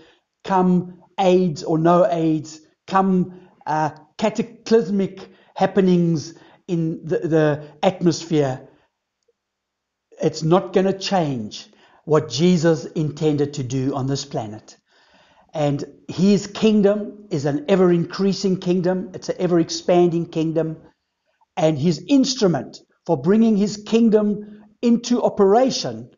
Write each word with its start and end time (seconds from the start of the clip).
come 0.43 1.03
AIDS 1.19 1.63
or 1.63 1.77
no 1.77 2.05
AIDS, 2.09 2.59
come 2.87 3.47
uh, 3.67 3.91
cataclysmic 4.17 5.29
happenings 5.55 6.33
in 6.67 7.05
the, 7.05 7.19
the 7.19 7.67
atmosphere, 7.83 8.67
it's 10.19 10.41
not 10.41 10.73
going 10.73 10.87
to 10.87 10.97
change 10.97 11.67
what 12.05 12.27
Jesus 12.27 12.85
intended 12.85 13.53
to 13.53 13.63
do 13.63 13.93
on 13.93 14.07
this 14.07 14.25
planet. 14.25 14.77
And 15.53 15.85
his 16.07 16.47
kingdom 16.47 17.27
is 17.29 17.45
an 17.45 17.65
ever 17.69 17.91
increasing 17.91 18.59
kingdom, 18.59 19.11
it's 19.13 19.29
an 19.29 19.35
ever 19.37 19.59
expanding 19.59 20.25
kingdom. 20.25 20.77
And 21.55 21.77
his 21.77 22.03
instrument 22.07 22.79
for 23.05 23.15
bringing 23.15 23.57
his 23.57 23.77
kingdom 23.77 24.63
into 24.81 25.21
operation 25.21 26.09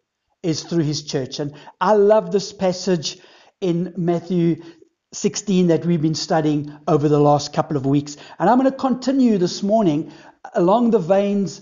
is 0.48 0.64
through 0.64 0.84
his 0.84 1.04
church. 1.04 1.40
And 1.40 1.54
I 1.82 1.94
love 1.94 2.32
this 2.32 2.54
passage 2.54 3.20
in 3.60 3.94
Matthew 3.98 4.64
16 5.12 5.68
that 5.68 5.86
we've 5.86 6.02
been 6.02 6.16
studying 6.16 6.74
over 6.88 7.10
the 7.10 7.20
last 7.20 7.52
couple 7.52 7.76
of 7.76 7.86
weeks. 7.86 8.16
And 8.40 8.50
I'm 8.50 8.58
going 8.58 8.72
to 8.72 8.78
continue 8.78 9.38
this 9.38 9.62
morning 9.62 10.14
along 10.54 10.92
the 10.92 11.00
veins 11.00 11.62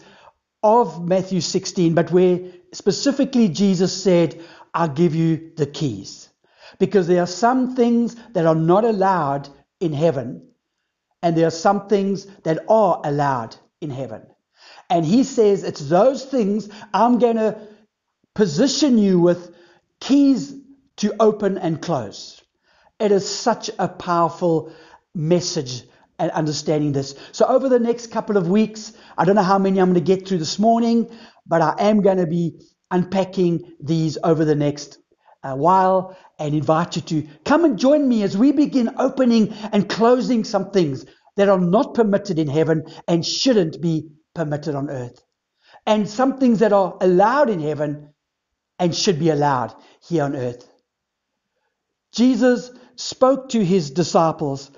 of 0.61 1.03
Matthew 1.03 1.41
16, 1.41 1.95
but 1.95 2.11
where 2.11 2.39
specifically 2.73 3.49
Jesus 3.49 4.03
said, 4.03 4.39
I'll 4.71 4.87
give 4.87 5.15
you 5.15 5.51
the 5.55 5.65
keys. 5.65 6.29
Because 6.77 7.07
there 7.07 7.23
are 7.23 7.27
some 7.27 7.75
things 7.75 8.15
that 8.33 8.45
are 8.45 8.53
not 8.53 8.85
allowed 8.85 9.49
in 9.79 9.93
heaven, 9.93 10.47
and 11.23 11.35
there 11.35 11.47
are 11.47 11.57
some 11.67 11.87
things 11.87 12.25
that 12.43 12.59
are 12.69 13.01
allowed 13.03 13.55
in 13.81 13.89
heaven. 13.89 14.27
And 14.91 15.03
he 15.05 15.23
says, 15.23 15.63
It's 15.63 15.89
those 15.89 16.25
things 16.25 16.69
I'm 16.93 17.17
going 17.17 17.37
to 17.37 17.57
position 18.35 18.97
you 18.97 19.19
with 19.19 19.55
keys 19.99 20.53
to 20.97 21.15
open 21.19 21.57
and 21.57 21.81
close. 21.81 22.41
It 22.99 23.11
is 23.11 23.27
such 23.27 23.71
a 23.79 23.87
powerful 23.87 24.71
message 25.13 25.83
and 26.19 26.31
understanding 26.31 26.91
this. 26.91 27.15
So, 27.31 27.45
over 27.45 27.67
the 27.67 27.79
next 27.79 28.07
couple 28.07 28.37
of 28.37 28.47
weeks, 28.47 28.93
I 29.17 29.25
don't 29.25 29.35
know 29.35 29.43
how 29.43 29.57
many 29.57 29.79
I'm 29.79 29.91
going 29.91 30.05
to 30.05 30.15
get 30.15 30.27
through 30.27 30.37
this 30.37 30.59
morning, 30.59 31.09
but 31.45 31.61
I 31.61 31.75
am 31.79 32.01
going 32.01 32.17
to 32.17 32.27
be 32.27 32.59
unpacking 32.91 33.73
these 33.81 34.17
over 34.23 34.45
the 34.45 34.55
next 34.55 34.99
uh, 35.43 35.55
while 35.55 36.17
and 36.39 36.55
invite 36.55 36.95
you 36.95 37.01
to 37.01 37.27
come 37.43 37.65
and 37.65 37.77
join 37.77 38.07
me 38.07 38.23
as 38.23 38.37
we 38.37 38.51
begin 38.51 38.95
opening 38.97 39.53
and 39.71 39.89
closing 39.89 40.43
some 40.43 40.71
things 40.71 41.05
that 41.35 41.49
are 41.49 41.59
not 41.59 41.93
permitted 41.93 42.39
in 42.39 42.47
heaven 42.47 42.85
and 43.07 43.25
shouldn't 43.25 43.81
be 43.81 44.09
permitted 44.33 44.75
on 44.75 44.89
earth. 44.89 45.21
And 45.85 46.09
some 46.09 46.37
things 46.37 46.59
that 46.59 46.73
are 46.73 46.97
allowed 47.01 47.49
in 47.49 47.59
heaven 47.59 48.13
and 48.79 48.95
should 48.95 49.19
be 49.19 49.29
allowed 49.29 49.73
here 50.07 50.23
on 50.23 50.35
earth. 50.35 50.67
Jesus 52.13 52.71
spoke 52.95 53.49
to 53.49 53.63
his 53.63 53.91
disciples 53.91 54.71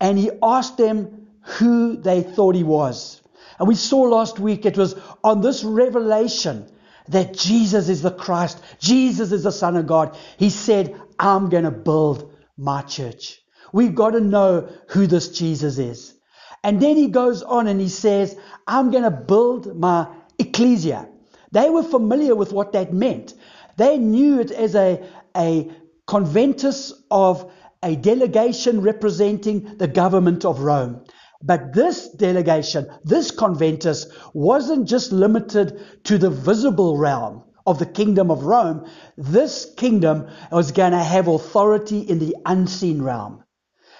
and 0.00 0.18
he 0.18 0.30
asked 0.42 0.76
them 0.76 1.28
who 1.42 1.96
they 1.96 2.22
thought 2.22 2.54
he 2.54 2.64
was. 2.64 3.20
And 3.58 3.68
we 3.68 3.74
saw 3.74 4.02
last 4.02 4.38
week 4.38 4.66
it 4.66 4.76
was 4.76 4.94
on 5.24 5.40
this 5.40 5.64
revelation 5.64 6.70
that 7.08 7.34
Jesus 7.34 7.88
is 7.88 8.02
the 8.02 8.10
Christ, 8.10 8.62
Jesus 8.78 9.32
is 9.32 9.42
the 9.42 9.52
Son 9.52 9.76
of 9.76 9.86
God. 9.86 10.16
He 10.36 10.50
said, 10.50 11.00
I'm 11.18 11.48
going 11.48 11.64
to 11.64 11.70
build 11.70 12.32
my 12.56 12.82
church. 12.82 13.40
We've 13.72 13.94
got 13.94 14.10
to 14.10 14.20
know 14.20 14.68
who 14.88 15.06
this 15.06 15.28
Jesus 15.28 15.78
is. 15.78 16.14
And 16.62 16.80
then 16.80 16.96
he 16.96 17.08
goes 17.08 17.42
on 17.42 17.66
and 17.66 17.80
he 17.80 17.88
says, 17.88 18.36
I'm 18.66 18.90
going 18.90 19.04
to 19.04 19.10
build 19.10 19.78
my 19.78 20.08
ecclesia. 20.38 21.08
They 21.52 21.70
were 21.70 21.82
familiar 21.82 22.34
with 22.34 22.52
what 22.52 22.72
that 22.72 22.92
meant. 22.92 23.34
They 23.76 23.96
knew 23.98 24.40
it 24.40 24.50
as 24.50 24.74
a, 24.74 25.02
a 25.36 25.70
conventus 26.06 26.92
of 27.10 27.50
a 27.82 27.94
delegation 27.96 28.80
representing 28.80 29.76
the 29.78 29.88
government 29.88 30.44
of 30.44 30.60
Rome. 30.60 31.04
But 31.42 31.72
this 31.72 32.08
delegation, 32.08 32.88
this 33.04 33.30
conventus, 33.30 34.06
wasn't 34.34 34.88
just 34.88 35.12
limited 35.12 35.80
to 36.04 36.18
the 36.18 36.30
visible 36.30 36.96
realm 36.96 37.44
of 37.64 37.78
the 37.78 37.86
kingdom 37.86 38.30
of 38.30 38.42
Rome. 38.42 38.86
This 39.16 39.72
kingdom 39.76 40.26
was 40.50 40.72
going 40.72 40.92
to 40.92 40.98
have 40.98 41.28
authority 41.28 42.00
in 42.00 42.18
the 42.18 42.34
unseen 42.44 43.02
realm. 43.02 43.44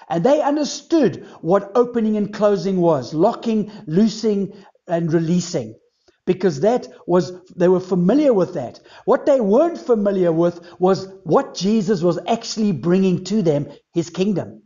And 0.09 0.23
they 0.23 0.41
understood 0.41 1.25
what 1.39 1.71
opening 1.75 2.17
and 2.17 2.33
closing 2.33 2.81
was 2.81 3.13
locking, 3.13 3.71
loosing, 3.85 4.53
and 4.87 5.13
releasing 5.13 5.75
because 6.25 6.61
that 6.61 6.87
was, 7.07 7.33
they 7.55 7.67
were 7.67 7.79
familiar 7.79 8.33
with 8.33 8.53
that. 8.53 8.79
What 9.05 9.25
they 9.25 9.39
weren't 9.39 9.79
familiar 9.79 10.31
with 10.31 10.59
was 10.79 11.07
what 11.23 11.55
Jesus 11.55 12.01
was 12.01 12.19
actually 12.27 12.71
bringing 12.71 13.23
to 13.25 13.41
them, 13.41 13.67
his 13.93 14.09
kingdom. 14.09 14.61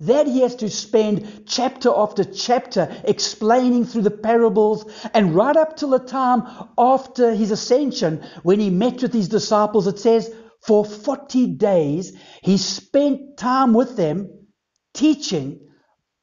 That 0.00 0.26
he 0.26 0.40
has 0.40 0.56
to 0.56 0.68
spend 0.68 1.44
chapter 1.46 1.90
after 1.94 2.24
chapter 2.24 2.94
explaining 3.04 3.84
through 3.84 4.02
the 4.02 4.10
parables, 4.10 4.84
and 5.14 5.34
right 5.34 5.56
up 5.56 5.76
till 5.76 5.90
the 5.90 6.00
time 6.00 6.42
after 6.76 7.34
his 7.34 7.52
ascension, 7.52 8.24
when 8.42 8.58
he 8.58 8.68
met 8.68 9.00
with 9.02 9.12
his 9.12 9.28
disciples, 9.28 9.86
it 9.86 9.98
says, 9.98 10.34
for 10.60 10.84
40 10.84 11.54
days 11.54 12.16
he 12.42 12.56
spent 12.56 13.36
time 13.36 13.74
with 13.74 13.96
them 13.96 14.46
teaching 14.94 15.60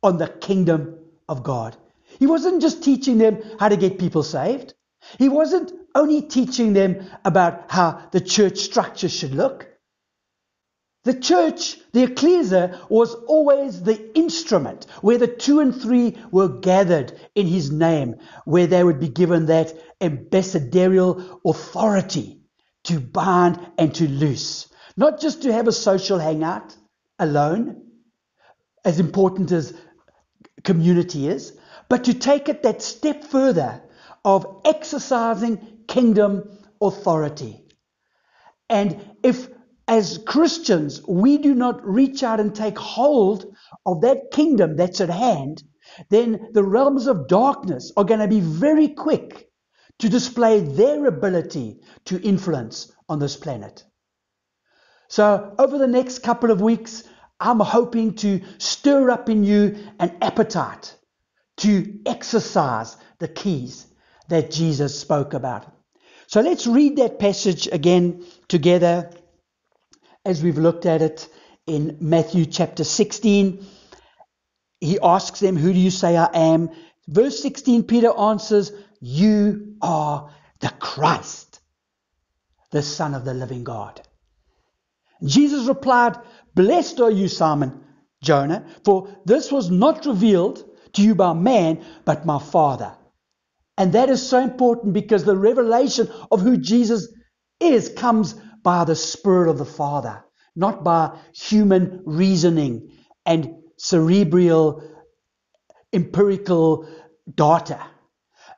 on 0.02 0.18
the 0.18 0.28
kingdom 0.28 0.98
of 1.28 1.44
God. 1.44 1.76
He 2.20 2.28
wasn't 2.28 2.62
just 2.62 2.84
teaching 2.84 3.18
them 3.18 3.42
how 3.60 3.70
to 3.70 3.78
get 3.78 3.98
people 3.98 4.24
saved. 4.24 4.74
He 5.18 5.30
wasn't 5.30 5.72
only 5.96 6.22
teaching 6.22 6.74
them 6.74 7.10
about 7.26 7.72
how 7.72 8.10
the 8.12 8.22
church 8.22 8.60
structure 8.60 9.10
should 9.10 9.34
look. 9.34 9.68
The 11.06 11.14
church, 11.14 11.78
the 11.94 12.04
ecclesia, 12.04 12.82
was 12.90 13.16
always 13.16 13.82
the 13.82 14.18
instrument 14.18 14.86
where 15.02 15.18
the 15.18 15.28
two 15.28 15.62
and 15.62 15.74
three 15.74 16.18
were 16.30 16.50
gathered 16.50 17.18
in 17.36 17.48
his 17.48 17.72
name, 17.72 18.18
where 18.44 18.68
they 18.68 18.84
would 18.84 19.00
be 19.00 19.08
given 19.08 19.46
that 19.46 19.74
ambassadorial 20.02 21.40
authority 21.46 22.42
to 22.84 23.00
bind 23.00 23.60
and 23.78 23.96
to 23.96 24.10
loose. 24.10 24.68
Not 24.98 25.22
just 25.22 25.44
to 25.44 25.54
have 25.54 25.70
a 25.70 25.72
social 25.72 26.20
hangout 26.20 26.76
alone, 27.18 27.82
as 28.84 29.00
important 29.00 29.54
as 29.54 29.74
community 30.64 31.30
is, 31.30 31.58
but 31.90 32.06
to 32.06 32.14
take 32.14 32.48
it 32.48 32.64
that 32.64 32.82
step 32.82 33.24
further 33.24 33.82
of 34.24 34.62
exercising 34.64 35.80
kingdom 35.88 36.60
authority. 36.80 37.66
And 38.70 39.16
if, 39.24 39.48
as 39.88 40.20
Christians, 40.20 41.02
we 41.08 41.38
do 41.38 41.56
not 41.56 41.86
reach 41.86 42.22
out 42.24 42.40
and 42.40 42.54
take 42.54 42.78
hold 42.78 43.46
of 43.86 44.02
that 44.02 44.32
kingdom 44.32 44.76
that's 44.76 45.02
at 45.02 45.10
hand, 45.10 45.64
then 46.10 46.50
the 46.54 46.64
realms 46.64 47.08
of 47.08 47.28
darkness 47.28 47.92
are 47.98 48.04
going 48.04 48.20
to 48.20 48.28
be 48.28 48.40
very 48.40 48.90
quick 48.90 49.50
to 49.98 50.10
display 50.10 50.60
their 50.60 51.08
ability 51.08 51.80
to 52.06 52.22
influence 52.22 52.92
on 53.10 53.20
this 53.20 53.36
planet. 53.36 53.84
So, 55.08 55.56
over 55.58 55.80
the 55.80 55.88
next 55.88 56.20
couple 56.20 56.52
of 56.52 56.62
weeks, 56.62 57.04
I'm 57.40 57.60
hoping 57.60 58.14
to 58.18 58.42
stir 58.60 59.10
up 59.10 59.28
in 59.28 59.44
you 59.44 59.78
an 60.00 60.16
appetite 60.22 60.96
to 61.60 62.00
exercise 62.06 62.98
the 63.20 63.28
keys 63.28 63.86
that 64.30 64.52
Jesus 64.52 65.00
spoke 65.00 65.34
about. 65.34 65.66
So, 66.28 66.42
let's 66.42 66.68
read 66.68 66.98
that 66.98 67.20
passage 67.20 67.68
again 67.72 68.26
together 68.48 69.12
as 70.26 70.44
we've 70.44 70.58
looked 70.58 70.86
at 70.86 71.02
it 71.02 71.28
in 71.66 71.98
Matthew 72.00 72.46
chapter 72.46 72.84
16. 72.84 73.66
He 74.80 75.00
asks 75.02 75.40
them, 75.40 75.58
Who 75.58 75.74
do 75.74 75.80
you 75.80 75.92
say 75.92 76.16
I 76.16 76.30
am? 76.34 76.70
Verse 77.08 77.42
16, 77.42 77.84
Peter 77.84 78.12
answers, 78.16 78.72
You 79.02 79.76
are 79.82 80.32
the 80.60 80.70
Christ, 80.80 81.60
the 82.72 82.84
Son 82.84 83.16
of 83.16 83.26
the 83.26 83.34
living 83.34 83.64
God. 83.64 84.02
Jesus 85.24 85.68
replied, 85.68 86.18
Blessed 86.54 87.00
are 87.00 87.12
you, 87.12 87.28
Simon 87.28 87.84
Jonah, 88.22 88.66
for 88.86 89.10
this 89.26 89.52
was 89.52 89.72
not 89.72 90.06
revealed 90.06 90.69
to 90.94 91.02
you 91.02 91.16
by 91.16 91.34
man, 91.34 91.86
but 92.06 92.26
my 92.26 92.40
Father. 92.40 92.96
And 93.78 93.94
that 93.94 94.10
is 94.10 94.28
so 94.28 94.40
important 94.40 94.94
because 94.94 95.24
the 95.24 95.38
revelation 95.38 96.10
of 96.32 96.42
who 96.42 96.58
Jesus 96.58 97.08
is 97.60 97.90
comes 97.90 98.34
by 98.64 98.84
the 98.84 98.96
Spirit 98.96 99.50
of 99.50 99.58
the 99.58 99.66
Father, 99.66 100.24
not 100.56 100.84
by 100.84 101.18
human 101.34 102.02
reasoning 102.06 102.92
and 103.26 103.56
cerebral, 103.78 104.84
empirical 105.94 106.88
data. 107.34 107.80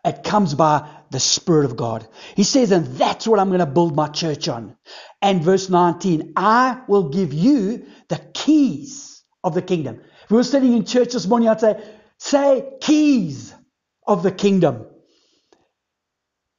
It 0.04 0.24
comes 0.24 0.56
by 0.56 0.90
the 1.12 1.20
Spirit 1.20 1.66
of 1.66 1.76
God. 1.76 2.08
He 2.36 2.44
says, 2.44 2.72
and 2.72 2.88
that's 2.88 3.28
what 3.28 3.40
I'm 3.40 3.50
going 3.50 3.60
to 3.60 3.68
build 3.68 3.96
my 3.96 4.08
church 4.08 4.48
on. 4.48 4.76
And 5.22 5.44
verse 5.44 5.70
19, 5.70 6.34
I 6.36 6.82
will 6.88 7.10
give 7.10 7.34
you 7.34 7.86
the 8.08 8.18
keys 8.34 9.22
of 9.44 9.54
the 9.54 9.62
kingdom. 9.62 10.02
If 10.24 10.32
we 10.32 10.38
were 10.38 10.44
sitting 10.44 10.74
in 10.74 10.86
church 10.86 11.14
this 11.14 11.28
morning, 11.28 11.50
I'd 11.50 11.60
say, 11.60 11.84
say 12.22 12.64
keys 12.82 13.54
of 14.06 14.22
the 14.22 14.32
kingdom. 14.32 14.86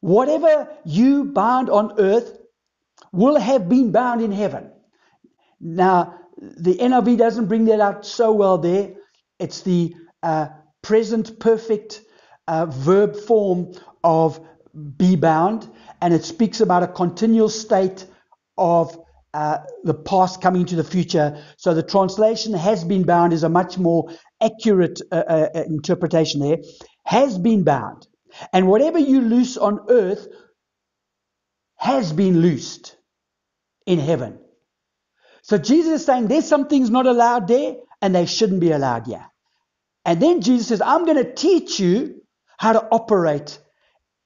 Whatever 0.00 0.69
you 0.85 1.25
bind 1.25 1.70
on 1.70 2.00
earth 2.00 2.37
will 3.12 3.38
have 3.38 3.69
been 3.69 3.93
bound 3.93 4.23
in 4.23 4.32
heaven. 4.32 4.73
Now, 5.61 6.19
the 6.37 6.75
NIV 6.75 7.17
doesn't 7.17 7.47
bring 7.47 7.67
that 7.67 7.81
out 7.81 8.05
so 8.05 8.32
well 8.32 8.59
there. 8.59 8.94
It's 9.38 9.61
the 9.61 9.94
uh, 10.25 10.49
present 10.82 11.38
perfect 11.38 12.03
uh, 12.49 12.67
verb 12.67 13.14
form 13.14 13.73
of 14.03 14.41
be 14.97 15.14
bound, 15.14 15.70
and 16.00 16.12
it 16.12 16.25
speaks 16.25 16.61
about 16.61 16.82
a 16.82 16.88
continual 16.88 17.49
state 17.49 18.05
of 18.59 18.99
uh, 19.34 19.58
the 19.84 19.94
past 19.94 20.40
coming 20.40 20.67
to 20.67 20.76
the 20.76 20.84
future. 20.84 21.43
So 21.56 21.75
the 21.75 21.82
translation 21.82 22.55
has 22.55 22.84
been 22.84 23.05
bound 23.05 23.32
is 23.32 23.43
a 23.44 23.49
much 23.49 23.79
more 23.79 24.11
accurate 24.43 25.00
uh, 25.11 25.17
uh, 25.17 25.49
uh, 25.55 25.64
interpretation 25.67 26.40
there. 26.40 26.58
Has 27.05 27.38
been 27.38 27.64
bound. 27.64 28.06
And 28.52 28.69
whatever 28.69 28.99
you 28.99 29.20
loose 29.20 29.56
on 29.56 29.81
earth 29.88 30.26
has 31.76 32.12
been 32.12 32.40
loosed 32.40 32.96
in 33.87 33.99
heaven. 33.99 34.38
So 35.43 35.58
Jesus 35.58 36.00
is 36.00 36.06
saying 36.06 36.28
there's 36.28 36.46
some 36.46 36.69
things 36.69 36.90
not 36.90 37.06
allowed 37.06 37.49
there 37.49 37.75
and 38.00 38.14
they 38.14 38.26
shouldn't 38.26 38.61
be 38.61 38.70
allowed 38.70 39.06
here. 39.06 39.26
And 40.05 40.20
then 40.20 40.40
Jesus 40.40 40.69
says, 40.69 40.81
I'm 40.81 41.05
going 41.05 41.23
to 41.23 41.35
teach 41.35 41.81
you 41.81 42.23
how 42.58 42.73
to 42.73 42.82
operate 42.90 43.58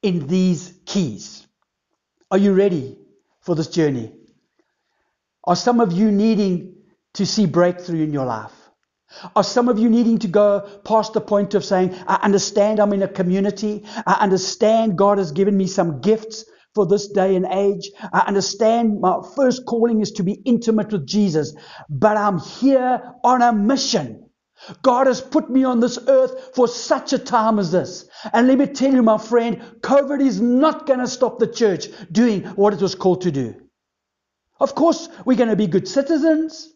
in 0.03 0.27
these 0.27 0.79
keys. 0.85 1.47
Are 2.31 2.39
you 2.39 2.53
ready 2.53 2.99
for 3.43 3.55
this 3.55 3.69
journey? 3.69 4.13
Are 5.47 5.57
some 5.57 5.81
of 5.81 5.93
you 5.93 6.11
needing 6.11 6.75
to 7.15 7.27
see 7.27 7.47
breakthrough 7.47 8.03
in 8.03 8.13
your 8.13 8.27
life? 8.27 8.53
Are 9.37 9.45
some 9.45 9.69
of 9.69 9.79
you 9.79 9.89
needing 9.89 10.19
to 10.21 10.29
go 10.29 10.81
past 10.85 11.13
the 11.13 11.21
point 11.21 11.55
of 11.55 11.65
saying, 11.65 11.95
I 12.07 12.17
understand 12.23 12.81
I'm 12.81 12.93
in 12.93 13.03
a 13.03 13.09
community. 13.09 13.85
I 14.07 14.15
understand 14.15 14.99
God 14.99 15.19
has 15.19 15.33
given 15.33 15.57
me 15.57 15.67
some 15.69 16.01
gifts 16.01 16.45
for 16.75 16.87
this 16.87 17.09
day 17.09 17.37
and 17.37 17.47
age. 17.47 17.91
I 18.13 18.21
understand 18.21 19.01
my 19.01 19.21
first 19.37 19.65
calling 19.67 20.01
is 20.01 20.13
to 20.13 20.25
be 20.25 20.35
intimate 20.45 20.93
with 20.93 21.07
Jesus, 21.07 21.55
but 21.89 22.17
I'm 22.17 22.39
here 22.39 23.03
on 23.25 23.43
a 23.43 23.53
mission. 23.53 24.29
God 24.83 25.07
has 25.07 25.21
put 25.21 25.51
me 25.51 25.65
on 25.65 25.81
this 25.81 25.99
earth 26.09 26.55
for 26.55 26.69
such 26.69 27.13
a 27.13 27.19
time 27.19 27.59
as 27.59 27.73
this. 27.73 28.09
And 28.33 28.49
let 28.49 28.59
me 28.59 28.67
tell 28.67 28.93
you, 28.93 29.03
my 29.03 29.19
friend, 29.19 29.61
COVID 29.83 30.21
is 30.21 30.41
not 30.41 30.87
going 30.87 31.01
to 31.01 31.07
stop 31.07 31.39
the 31.39 31.47
church 31.47 31.89
doing 32.11 32.45
what 32.57 32.75
it 32.75 32.81
was 32.81 32.95
called 32.95 33.23
to 33.23 33.31
do. 33.31 33.55
Of 34.61 34.75
course, 34.75 35.09
we're 35.25 35.37
going 35.37 35.51
to 35.51 35.57
be 35.57 35.67
good 35.67 35.87
citizens 35.87 36.73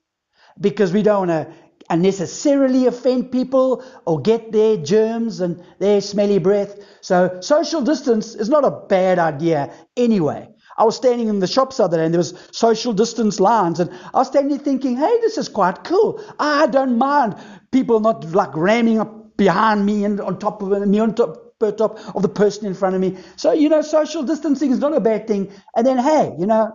because 0.61 0.93
we 0.93 1.03
don't 1.03 1.29
want 1.29 1.49
to 1.49 1.55
unnecessarily 1.88 2.87
offend 2.87 3.32
people 3.32 3.85
or 4.06 4.21
get 4.21 4.53
their 4.53 4.77
germs 4.77 5.41
and 5.41 5.62
their 5.79 6.00
smelly 6.00 6.38
breath. 6.38 6.77
So 7.00 7.38
social 7.41 7.82
distance 7.82 8.35
is 8.35 8.49
not 8.49 8.65
a 8.65 8.71
bad 8.71 9.19
idea 9.19 9.73
anyway. 9.97 10.49
I 10.77 10.85
was 10.85 10.97
standing 10.97 11.29
in 11.29 11.41
the 11.41 11.47
shops 11.47 11.77
the 11.77 11.85
other 11.85 11.99
day 11.99 12.05
and 12.05 12.15
there 12.15 12.19
was 12.19 12.38
social 12.53 12.93
distance 12.93 13.41
lines 13.41 13.81
and 13.81 13.91
I 14.15 14.19
was 14.19 14.29
standing 14.29 14.59
thinking, 14.59 14.97
hey, 14.97 15.21
this 15.21 15.37
is 15.37 15.49
quite 15.49 15.85
cool. 15.85 16.23
I 16.38 16.69
don't 16.69 16.97
mind 16.97 17.37
people 17.73 18.00
not 18.00 18.25
like 18.33 18.55
ramming 18.55 19.00
up 19.00 19.37
behind 19.37 19.85
me 19.85 20.05
and 20.05 20.21
on 20.21 20.38
top 20.38 20.62
of 20.62 20.87
me 20.87 21.00
on 21.00 21.15
top 21.15 21.47
top 21.76 21.99
of 22.17 22.23
the 22.23 22.29
person 22.29 22.65
in 22.67 22.73
front 22.73 22.94
of 22.94 23.00
me. 23.03 23.19
So, 23.37 23.53
you 23.53 23.69
know, 23.69 23.83
social 23.83 24.23
distancing 24.23 24.71
is 24.71 24.79
not 24.79 24.97
a 24.97 25.00
bad 25.00 25.26
thing. 25.26 25.53
And 25.76 25.87
then, 25.87 25.99
hey, 25.99 26.35
you 26.38 26.47
know, 26.47 26.75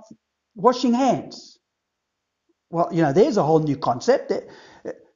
washing 0.56 0.94
hands. 0.94 1.60
Well, 2.72 2.90
you 2.92 3.02
know, 3.02 3.14
there's 3.14 3.38
a 3.38 3.44
whole 3.44 3.60
new 3.60 3.78
concept. 3.78 4.34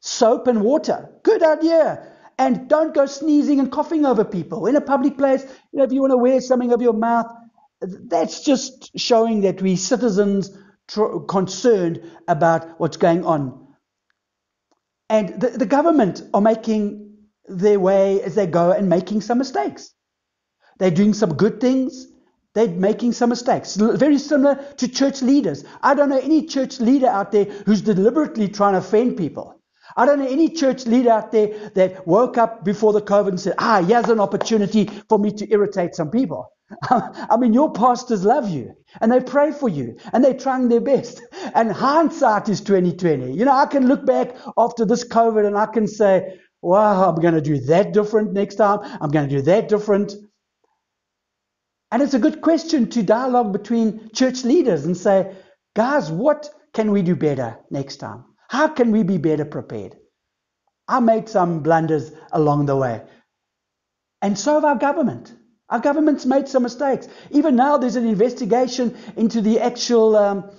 Soap 0.01 0.47
and 0.47 0.61
water. 0.61 1.09
Good 1.23 1.43
idea. 1.43 2.07
And 2.39 2.69
don't 2.69 2.93
go 2.93 3.05
sneezing 3.05 3.59
and 3.59 3.71
coughing 3.71 4.05
over 4.05 4.25
people 4.25 4.67
in 4.67 4.75
a 4.75 4.81
public 4.81 5.17
place. 5.17 5.43
You 5.71 5.79
know, 5.79 5.83
if 5.85 5.91
you 5.91 6.01
want 6.01 6.11
to 6.11 6.17
wear 6.17 6.41
something 6.41 6.73
over 6.73 6.83
your 6.83 6.93
mouth, 6.93 7.27
that's 7.81 8.43
just 8.43 8.97
showing 8.99 9.41
that 9.41 9.61
we 9.61 9.75
citizens 9.75 10.57
tr- 10.87 11.19
concerned 11.27 12.01
about 12.27 12.79
what's 12.79 12.97
going 12.97 13.25
on 13.25 13.59
and 15.09 15.41
the, 15.41 15.51
the 15.51 15.67
government 15.67 16.23
are 16.35 16.41
making 16.41 17.17
their 17.47 17.79
way 17.79 18.21
as 18.23 18.35
they 18.35 18.47
go 18.47 18.71
and 18.73 18.89
making 18.89 19.21
some 19.21 19.39
mistakes. 19.39 19.93
They're 20.79 20.91
doing 20.91 21.15
some 21.15 21.35
good 21.35 21.61
things. 21.61 22.07
They're 22.55 22.67
making 22.67 23.13
some 23.13 23.29
mistakes. 23.29 23.75
Very 23.75 24.17
similar 24.17 24.55
to 24.77 24.87
church 24.87 25.21
leaders. 25.21 25.63
I 25.81 25.93
don't 25.93 26.09
know 26.09 26.19
any 26.19 26.45
church 26.45 26.79
leader 26.79 27.07
out 27.07 27.31
there 27.31 27.45
who's 27.45 27.81
deliberately 27.81 28.47
trying 28.47 28.73
to 28.73 28.79
offend 28.79 29.17
people. 29.17 29.59
I 29.95 30.05
don't 30.05 30.19
know 30.19 30.27
any 30.27 30.49
church 30.49 30.85
leader 30.85 31.11
out 31.11 31.31
there 31.31 31.71
that 31.75 32.07
woke 32.07 32.37
up 32.37 32.63
before 32.63 32.93
the 32.93 33.01
COVID 33.01 33.29
and 33.29 33.39
said, 33.39 33.55
ah, 33.59 33.81
here's 33.81 34.09
an 34.09 34.19
opportunity 34.19 34.85
for 35.07 35.19
me 35.19 35.31
to 35.33 35.51
irritate 35.51 35.95
some 35.95 36.09
people. 36.09 36.51
I 36.89 37.37
mean, 37.37 37.53
your 37.53 37.71
pastors 37.71 38.23
love 38.23 38.49
you 38.49 38.73
and 39.01 39.11
they 39.11 39.19
pray 39.19 39.51
for 39.51 39.69
you 39.69 39.97
and 40.13 40.23
they're 40.23 40.37
trying 40.37 40.69
their 40.69 40.81
best. 40.81 41.21
And 41.55 41.71
hindsight 41.71 42.47
is 42.47 42.61
2020. 42.61 43.33
You 43.33 43.43
know, 43.45 43.53
I 43.53 43.65
can 43.65 43.87
look 43.87 44.05
back 44.05 44.35
after 44.57 44.85
this 44.85 45.07
COVID 45.07 45.45
and 45.47 45.57
I 45.57 45.65
can 45.65 45.87
say, 45.87 46.37
wow, 46.61 47.09
I'm 47.09 47.19
going 47.21 47.33
to 47.33 47.41
do 47.41 47.59
that 47.61 47.91
different 47.91 48.33
next 48.33 48.55
time. 48.55 48.79
I'm 49.01 49.09
going 49.09 49.27
to 49.27 49.35
do 49.37 49.41
that 49.43 49.67
different. 49.67 50.13
And 51.91 52.01
it's 52.01 52.13
a 52.13 52.19
good 52.19 52.41
question 52.41 52.89
to 52.91 53.03
dialogue 53.03 53.51
between 53.51 54.11
church 54.13 54.43
leaders 54.43 54.85
and 54.85 54.95
say, 54.95 55.35
guys, 55.75 56.11
what 56.11 56.49
can 56.73 56.91
we 56.91 57.01
do 57.01 57.15
better 57.15 57.57
next 57.71 57.97
time? 57.97 58.25
How 58.47 58.67
can 58.67 58.91
we 58.91 59.03
be 59.03 59.17
better 59.17 59.45
prepared? 59.45 59.95
I 60.87 60.99
made 60.99 61.29
some 61.29 61.61
blunders 61.61 62.11
along 62.31 62.65
the 62.65 62.75
way. 62.75 63.03
And 64.21 64.37
so 64.37 64.55
have 64.55 64.65
our 64.65 64.75
government. 64.75 65.33
Our 65.69 65.79
government's 65.79 66.25
made 66.25 66.47
some 66.47 66.63
mistakes. 66.63 67.07
Even 67.29 67.55
now, 67.55 67.77
there's 67.77 67.95
an 67.95 68.07
investigation 68.07 68.97
into 69.15 69.41
the 69.41 69.59
actual 69.59 70.15
um, 70.15 70.49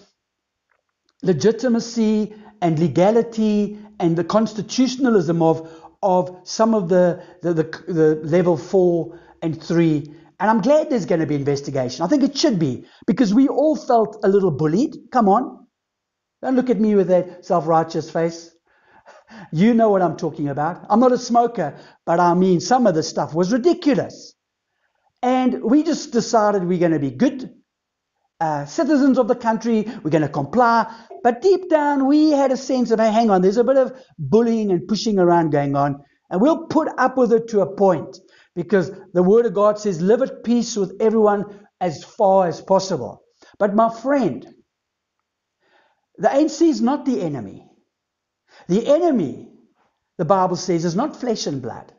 legitimacy 1.23 2.35
and 2.63 2.79
legality 2.79 3.79
and 3.99 4.17
the 4.17 4.25
constitutionalism 4.25 5.43
of, 5.43 5.69
of 6.03 6.41
some 6.45 6.75
of 6.75 6.89
the, 6.89 7.23
the, 7.43 7.55
the, 7.55 7.93
the 7.93 8.21
level 8.23 8.57
four 8.57 9.19
and 9.43 9.61
three. 9.63 10.15
And 10.40 10.50
I'm 10.50 10.62
glad 10.62 10.90
there's 10.90 11.06
going 11.06 11.20
to 11.20 11.26
be 11.26 11.35
investigation. 11.35 12.02
I 12.04 12.09
think 12.09 12.23
it 12.23 12.37
should 12.37 12.59
be 12.59 12.87
because 13.06 13.35
we 13.35 13.47
all 13.49 13.76
felt 13.76 14.18
a 14.25 14.28
little 14.28 14.50
bullied. 14.50 14.97
Come 15.12 15.28
on. 15.28 15.66
Don't 16.42 16.56
look 16.56 16.70
at 16.70 16.80
me 16.80 16.94
with 16.94 17.09
that 17.09 17.44
self 17.44 17.66
righteous 17.66 18.11
face. 18.11 18.50
You 19.52 19.75
know 19.75 19.90
what 19.90 20.02
I'm 20.02 20.16
talking 20.16 20.49
about. 20.49 20.87
I'm 20.88 21.00
not 21.00 21.12
a 21.12 21.18
smoker, 21.18 21.78
but 22.06 22.20
I 22.20 22.35
mean, 22.35 22.61
some 22.61 22.87
of 22.87 22.94
the 22.94 23.02
stuff 23.02 23.35
was 23.35 23.52
ridiculous. 23.52 24.35
And 25.23 25.62
we 25.62 25.82
just 25.82 26.12
decided 26.12 26.64
we're 26.64 26.78
going 26.78 26.92
to 26.92 26.99
be 26.99 27.11
good 27.11 27.50
uh, 28.40 28.64
citizens 28.64 29.18
of 29.18 29.28
the 29.28 29.35
country, 29.37 29.87
we're 30.02 30.11
going 30.11 30.23
to 30.23 30.28
comply. 30.28 30.90
But 31.23 31.42
deep 31.42 31.68
down, 31.68 32.06
we 32.06 32.30
had 32.30 32.50
a 32.50 32.56
sense 32.56 32.90
of, 32.90 32.99
hey, 32.99 33.12
hang 33.12 33.30
on, 33.30 33.42
there's 33.42 33.59
a 33.59 33.64
bit 33.64 33.76
of 33.76 33.92
bullying 34.18 34.70
and 34.70 34.88
pushing 34.88 35.18
around 35.18 35.50
going 35.50 35.76
on. 35.76 36.02
And 36.30 36.40
we'll 36.40 36.66
put 36.66 36.88
up 36.99 37.18
with 37.18 37.32
it 37.32 37.49
to 37.49 37.61
a 37.61 37.76
point 37.76 38.16
because 38.62 38.90
the 39.14 39.23
Word 39.23 39.47
of 39.47 39.55
God 39.55 39.79
says, 39.79 40.02
live 40.02 40.21
at 40.21 40.45
peace 40.45 40.76
with 40.76 41.00
everyone 41.00 41.67
as 41.81 42.05
far 42.05 42.47
as 42.47 42.61
possible. 42.61 43.23
But 43.59 43.75
my 43.75 43.88
friend, 44.02 44.47
the 46.19 46.29
ANC 46.29 46.61
is 46.61 46.83
not 46.83 47.07
the 47.07 47.23
enemy. 47.23 47.67
The 48.69 48.87
enemy, 48.87 49.49
the 50.19 50.26
Bible 50.26 50.57
says, 50.57 50.85
is 50.85 50.95
not 50.95 51.17
flesh 51.17 51.47
and 51.47 51.62
blood. 51.62 51.90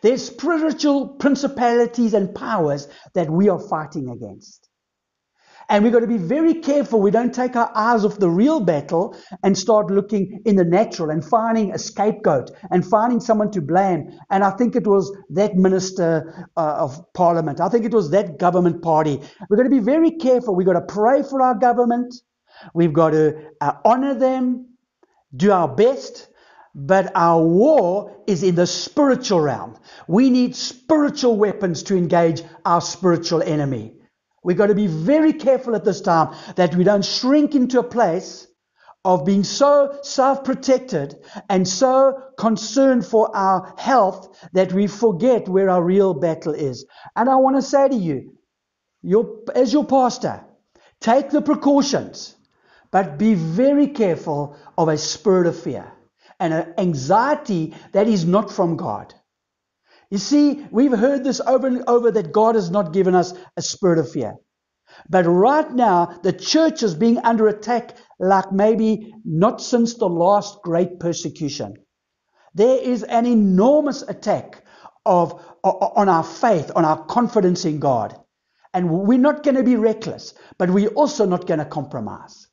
There's 0.00 0.26
spiritual 0.26 1.08
principalities 1.08 2.14
and 2.14 2.34
powers 2.34 2.88
that 3.12 3.28
we 3.28 3.50
are 3.50 3.60
fighting 3.60 4.08
against. 4.08 4.69
And 5.70 5.84
we've 5.84 5.92
got 5.92 6.00
to 6.00 6.08
be 6.08 6.16
very 6.16 6.54
careful 6.54 7.00
we 7.00 7.12
don't 7.12 7.32
take 7.32 7.54
our 7.54 7.70
eyes 7.76 8.04
off 8.04 8.18
the 8.18 8.28
real 8.28 8.58
battle 8.58 9.16
and 9.44 9.56
start 9.56 9.88
looking 9.88 10.42
in 10.44 10.56
the 10.56 10.64
natural 10.64 11.10
and 11.10 11.24
finding 11.24 11.70
a 11.70 11.78
scapegoat 11.78 12.50
and 12.72 12.84
finding 12.84 13.20
someone 13.20 13.52
to 13.52 13.62
blame. 13.62 14.10
And 14.30 14.42
I 14.42 14.50
think 14.50 14.74
it 14.74 14.84
was 14.84 15.16
that 15.30 15.54
minister 15.54 16.48
uh, 16.56 16.74
of 16.78 17.12
parliament. 17.14 17.60
I 17.60 17.68
think 17.68 17.84
it 17.84 17.94
was 17.94 18.10
that 18.10 18.36
government 18.36 18.82
party. 18.82 19.20
We've 19.48 19.56
got 19.56 19.62
to 19.62 19.70
be 19.70 19.78
very 19.78 20.10
careful. 20.10 20.56
We've 20.56 20.66
got 20.66 20.72
to 20.72 20.92
pray 20.92 21.22
for 21.22 21.40
our 21.40 21.54
government. 21.54 22.16
We've 22.74 22.92
got 22.92 23.10
to 23.10 23.50
uh, 23.60 23.74
honor 23.84 24.14
them, 24.14 24.70
do 25.36 25.52
our 25.52 25.68
best. 25.68 26.26
But 26.74 27.12
our 27.14 27.40
war 27.42 28.22
is 28.26 28.42
in 28.42 28.56
the 28.56 28.66
spiritual 28.66 29.40
realm. 29.40 29.76
We 30.08 30.30
need 30.30 30.56
spiritual 30.56 31.36
weapons 31.36 31.84
to 31.84 31.96
engage 31.96 32.42
our 32.64 32.80
spiritual 32.80 33.42
enemy. 33.42 33.99
We've 34.42 34.56
got 34.56 34.68
to 34.68 34.74
be 34.74 34.86
very 34.86 35.32
careful 35.32 35.74
at 35.76 35.84
this 35.84 36.00
time 36.00 36.34
that 36.56 36.74
we 36.74 36.84
don't 36.84 37.04
shrink 37.04 37.54
into 37.54 37.78
a 37.78 37.84
place 37.84 38.46
of 39.04 39.24
being 39.24 39.44
so 39.44 39.98
self 40.02 40.44
protected 40.44 41.16
and 41.48 41.66
so 41.66 42.22
concerned 42.38 43.06
for 43.06 43.34
our 43.34 43.74
health 43.78 44.48
that 44.52 44.72
we 44.72 44.86
forget 44.86 45.48
where 45.48 45.70
our 45.70 45.82
real 45.82 46.14
battle 46.14 46.54
is. 46.54 46.86
And 47.16 47.28
I 47.28 47.36
want 47.36 47.56
to 47.56 47.62
say 47.62 47.88
to 47.88 47.94
you, 47.94 48.36
your, 49.02 49.40
as 49.54 49.72
your 49.72 49.84
pastor, 49.84 50.44
take 51.00 51.30
the 51.30 51.40
precautions, 51.40 52.36
but 52.90 53.18
be 53.18 53.34
very 53.34 53.88
careful 53.88 54.56
of 54.76 54.88
a 54.88 54.98
spirit 54.98 55.46
of 55.46 55.58
fear 55.58 55.92
and 56.38 56.52
an 56.52 56.74
anxiety 56.78 57.74
that 57.92 58.08
is 58.08 58.24
not 58.24 58.50
from 58.52 58.76
God. 58.76 59.14
You 60.10 60.18
see, 60.18 60.66
we've 60.70 60.96
heard 60.96 61.24
this 61.24 61.40
over 61.40 61.66
and 61.68 61.84
over 61.86 62.10
that 62.10 62.32
God 62.32 62.56
has 62.56 62.70
not 62.70 62.92
given 62.92 63.14
us 63.14 63.32
a 63.56 63.62
spirit 63.62 63.98
of 63.98 64.10
fear. 64.10 64.34
But 65.08 65.24
right 65.24 65.70
now, 65.72 66.18
the 66.22 66.32
church 66.32 66.82
is 66.82 66.94
being 66.94 67.18
under 67.18 67.46
attack 67.48 67.96
like 68.18 68.52
maybe 68.52 69.14
not 69.24 69.60
since 69.60 69.94
the 69.94 70.08
last 70.08 70.58
great 70.62 70.98
persecution. 70.98 71.74
There 72.54 72.78
is 72.78 73.04
an 73.04 73.26
enormous 73.26 74.02
attack 74.02 74.64
of, 75.06 75.40
on 75.62 76.08
our 76.08 76.24
faith, 76.24 76.72
on 76.74 76.84
our 76.84 77.04
confidence 77.04 77.64
in 77.64 77.78
God. 77.78 78.16
And 78.74 78.90
we're 78.90 79.18
not 79.18 79.44
going 79.44 79.56
to 79.56 79.62
be 79.62 79.76
reckless, 79.76 80.34
but 80.58 80.70
we're 80.70 80.88
also 80.90 81.26
not 81.26 81.46
going 81.46 81.58
to 81.58 81.64
compromise. 81.64 82.48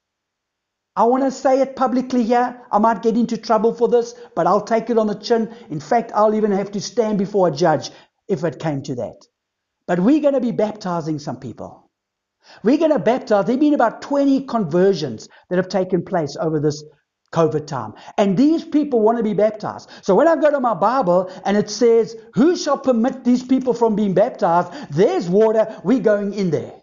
I 0.97 1.03
want 1.03 1.23
to 1.23 1.29
say 1.29 1.61
it 1.61 1.75
publicly 1.75 2.23
here. 2.23 2.59
I 2.71 2.79
might 2.79 3.03
get 3.03 3.15
into 3.15 3.37
trouble 3.37 3.71
for 3.71 3.87
this, 3.87 4.15
but 4.35 4.47
I'll 4.47 4.65
take 4.65 4.89
it 4.89 4.97
on 4.97 5.05
the 5.05 5.13
chin. 5.13 5.53
In 5.69 5.79
fact, 5.79 6.11
I'll 6.15 6.33
even 6.33 6.51
have 6.51 6.71
to 6.71 6.81
stand 6.81 7.19
before 7.19 7.49
a 7.49 7.51
judge 7.51 7.91
if 8.27 8.43
it 8.43 8.57
came 8.57 8.81
to 8.81 8.95
that. 8.95 9.27
But 9.85 9.99
we're 9.99 10.21
going 10.21 10.33
to 10.33 10.41
be 10.41 10.51
baptizing 10.51 11.19
some 11.19 11.39
people. 11.39 11.91
We're 12.63 12.79
going 12.79 12.91
to 12.91 12.99
baptize. 12.99 13.45
There 13.45 13.53
have 13.53 13.59
been 13.59 13.75
about 13.75 14.01
20 14.01 14.45
conversions 14.47 15.29
that 15.49 15.57
have 15.57 15.69
taken 15.69 16.03
place 16.03 16.35
over 16.35 16.59
this 16.59 16.83
COVID 17.31 17.67
time. 17.67 17.93
And 18.17 18.35
these 18.35 18.65
people 18.65 18.99
want 19.01 19.19
to 19.19 19.23
be 19.23 19.35
baptized. 19.35 19.91
So 20.01 20.15
when 20.15 20.27
I 20.27 20.35
go 20.35 20.49
to 20.49 20.59
my 20.59 20.73
Bible 20.73 21.31
and 21.45 21.57
it 21.57 21.69
says, 21.69 22.15
Who 22.33 22.57
shall 22.57 22.79
permit 22.79 23.23
these 23.23 23.43
people 23.43 23.75
from 23.75 23.95
being 23.95 24.15
baptized? 24.15 24.73
There's 24.89 25.29
water. 25.29 25.79
We're 25.83 25.99
going 25.99 26.33
in 26.33 26.49
there. 26.49 26.76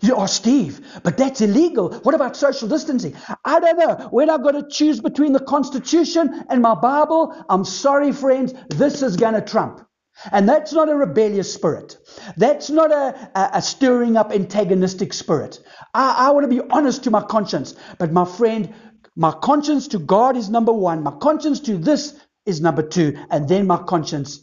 You 0.00 0.16
are 0.16 0.28
Steve, 0.28 0.80
but 1.02 1.16
that's 1.16 1.40
illegal. 1.40 1.92
What 2.02 2.14
about 2.14 2.36
social 2.36 2.68
distancing? 2.68 3.16
I 3.44 3.60
don't 3.60 3.78
know. 3.78 4.08
When 4.10 4.30
I've 4.30 4.42
got 4.42 4.52
to 4.52 4.68
choose 4.68 5.00
between 5.00 5.32
the 5.32 5.40
Constitution 5.40 6.44
and 6.48 6.62
my 6.62 6.74
Bible, 6.74 7.34
I'm 7.48 7.64
sorry, 7.64 8.12
friends, 8.12 8.54
this 8.70 9.02
is 9.02 9.16
going 9.16 9.34
to 9.34 9.40
trump. 9.40 9.84
And 10.32 10.48
that's 10.48 10.72
not 10.72 10.88
a 10.88 10.94
rebellious 10.96 11.52
spirit. 11.52 11.96
That's 12.36 12.70
not 12.70 12.90
a, 12.92 13.30
a, 13.34 13.50
a 13.54 13.62
stirring 13.62 14.16
up 14.16 14.32
antagonistic 14.32 15.12
spirit. 15.12 15.60
I, 15.94 16.28
I 16.28 16.30
want 16.32 16.50
to 16.50 16.54
be 16.62 16.68
honest 16.70 17.04
to 17.04 17.10
my 17.10 17.22
conscience. 17.22 17.74
But 17.98 18.12
my 18.12 18.24
friend, 18.24 18.74
my 19.16 19.32
conscience 19.32 19.88
to 19.88 19.98
God 19.98 20.36
is 20.36 20.50
number 20.50 20.72
one. 20.72 21.02
My 21.04 21.12
conscience 21.12 21.60
to 21.60 21.78
this 21.78 22.18
is 22.46 22.60
number 22.60 22.82
two. 22.82 23.16
And 23.30 23.48
then 23.48 23.66
my 23.66 23.78
conscience 23.78 24.40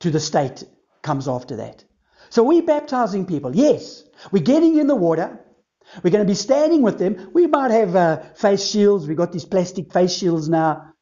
to 0.00 0.10
the 0.10 0.20
state 0.20 0.64
comes 1.02 1.28
after 1.28 1.56
that. 1.56 1.84
So 2.30 2.42
we're 2.42 2.62
baptizing 2.62 3.26
people. 3.26 3.54
Yes. 3.54 4.04
We're 4.32 4.42
getting 4.42 4.78
in 4.78 4.86
the 4.86 4.96
water. 4.96 5.40
We're 6.02 6.10
going 6.10 6.24
to 6.24 6.30
be 6.30 6.34
standing 6.34 6.82
with 6.82 6.98
them. 6.98 7.30
We 7.34 7.46
might 7.46 7.70
have 7.70 7.94
uh, 7.94 8.22
face 8.34 8.68
shields. 8.68 9.06
We've 9.06 9.16
got 9.16 9.32
these 9.32 9.44
plastic 9.44 9.92
face 9.92 10.16
shields 10.16 10.48
now. 10.48 10.92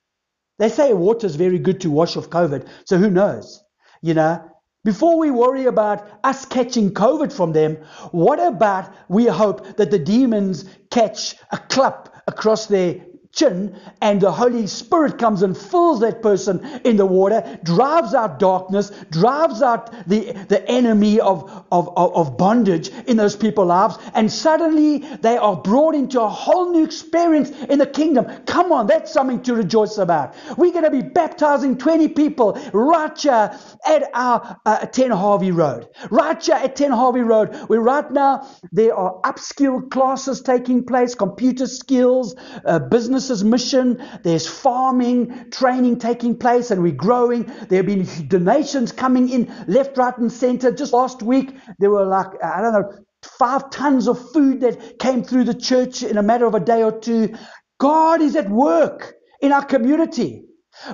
They 0.59 0.69
say 0.69 0.93
water 0.93 1.27
is 1.27 1.37
very 1.37 1.59
good 1.59 1.81
to 1.83 1.91
wash 1.91 2.17
off 2.17 2.31
COVID. 2.31 2.69
So 2.85 2.99
who 2.99 3.11
knows? 3.11 3.63
You 4.03 4.15
know, 4.15 4.45
before 4.85 5.19
we 5.19 5.31
worry 5.31 5.67
about 5.67 6.09
us 6.25 6.45
catching 6.45 6.93
COVID 6.93 7.33
from 7.33 7.53
them, 7.53 7.77
what 8.11 8.41
about 8.41 8.93
we 9.09 9.27
hope 9.27 9.77
that 9.77 9.91
the 9.91 9.99
demons 9.99 10.65
catch 10.91 11.37
a 11.53 11.59
clap 11.59 12.13
across 12.27 12.67
their 12.67 12.97
chin 13.33 13.75
and 14.03 14.21
the 14.21 14.31
Holy 14.31 14.67
Spirit 14.67 15.19
comes 15.19 15.43
and 15.43 15.57
fills 15.57 16.01
that 16.01 16.23
person 16.23 16.65
in 16.85 16.97
the 16.97 17.07
water, 17.07 17.59
drives 17.63 18.15
out 18.15 18.39
darkness, 18.39 18.91
drives 19.11 19.63
out 19.63 19.91
the, 20.07 20.33
the 20.49 20.67
enemy 20.69 21.19
of, 21.19 21.65
of, 21.73 21.97
of, 21.97 22.37
bondage 22.37 22.91
in 23.07 23.17
those 23.17 23.37
people's 23.37 23.69
lives, 23.69 23.99
and 24.15 24.31
suddenly 24.31 24.99
they 25.21 25.37
are 25.37 25.57
brought 25.57 25.95
into 25.95 26.21
a 26.21 26.29
whole 26.29 26.73
new 26.73 26.85
experience 26.85 27.51
in 27.69 27.79
the 27.79 27.87
kingdom. 27.87 28.27
Come 28.47 28.71
on, 28.71 28.87
that's 28.87 29.13
something 29.13 29.43
to 29.43 29.55
rejoice 29.55 29.97
about. 29.99 30.35
We're 30.59 30.73
going 30.73 30.85
to 30.85 30.91
be 30.91 31.03
baptizing 31.03 31.79
20 31.79 32.09
people 32.09 32.61
right 32.73 33.19
here 33.19 33.59
at 33.87 34.11
our 34.13 34.61
uh, 34.67 34.87
10 34.87 35.11
Harvey 35.11 35.53
Road. 35.53 35.89
Right 36.11 36.43
here 36.43 36.57
at 36.57 36.77
10 36.77 36.91
Harvey 36.91 37.21
Road, 37.21 37.55
where 37.69 37.81
right 37.81 38.11
now 38.11 38.47
there 38.73 38.95
are 38.95 39.21
upskill 39.23 39.91
classes 39.91 40.43
taking 40.43 40.85
place, 40.85 41.15
computer 41.15 41.67
skills, 41.67 42.35
uh, 42.65 42.79
business 42.79 43.22
business's 43.23 43.45
mission. 43.45 44.03
There's 44.25 44.49
farming, 44.49 45.51
training 45.53 46.01
taking 46.01 46.37
place, 46.37 46.71
and 46.73 46.83
we're 46.83 46.93
growing. 46.93 47.45
There 47.69 47.79
have 47.83 47.87
been 47.87 48.29
donations 48.29 48.91
coming 48.91 49.29
in 49.29 49.53
left, 49.69 49.97
right, 49.97 50.17
and 50.19 50.33
center. 50.33 50.73
Just 50.73 50.93
last 50.93 51.23
week, 51.23 51.57
there 51.79 51.91
were 51.91 52.05
like, 52.05 52.27
I 52.43 52.61
don't 52.61 52.73
know, 52.73 52.93
five 53.39 53.71
tons 53.71 54.09
of 54.09 54.19
food 54.33 54.61
that 54.63 54.99
came 54.99 55.23
through 55.23 55.45
the 55.45 55.55
church 55.55 56.03
in 56.03 56.19
a 56.19 56.23
matter 56.23 56.47
of 56.47 56.55
a 56.55 56.61
day 56.61 56.83
or 56.83 56.99
two. 56.99 57.35
God 57.79 58.21
is 58.21 58.35
at 58.35 58.51
work 58.51 59.15
in 59.41 59.53
our 59.53 59.65
community. 59.65 60.45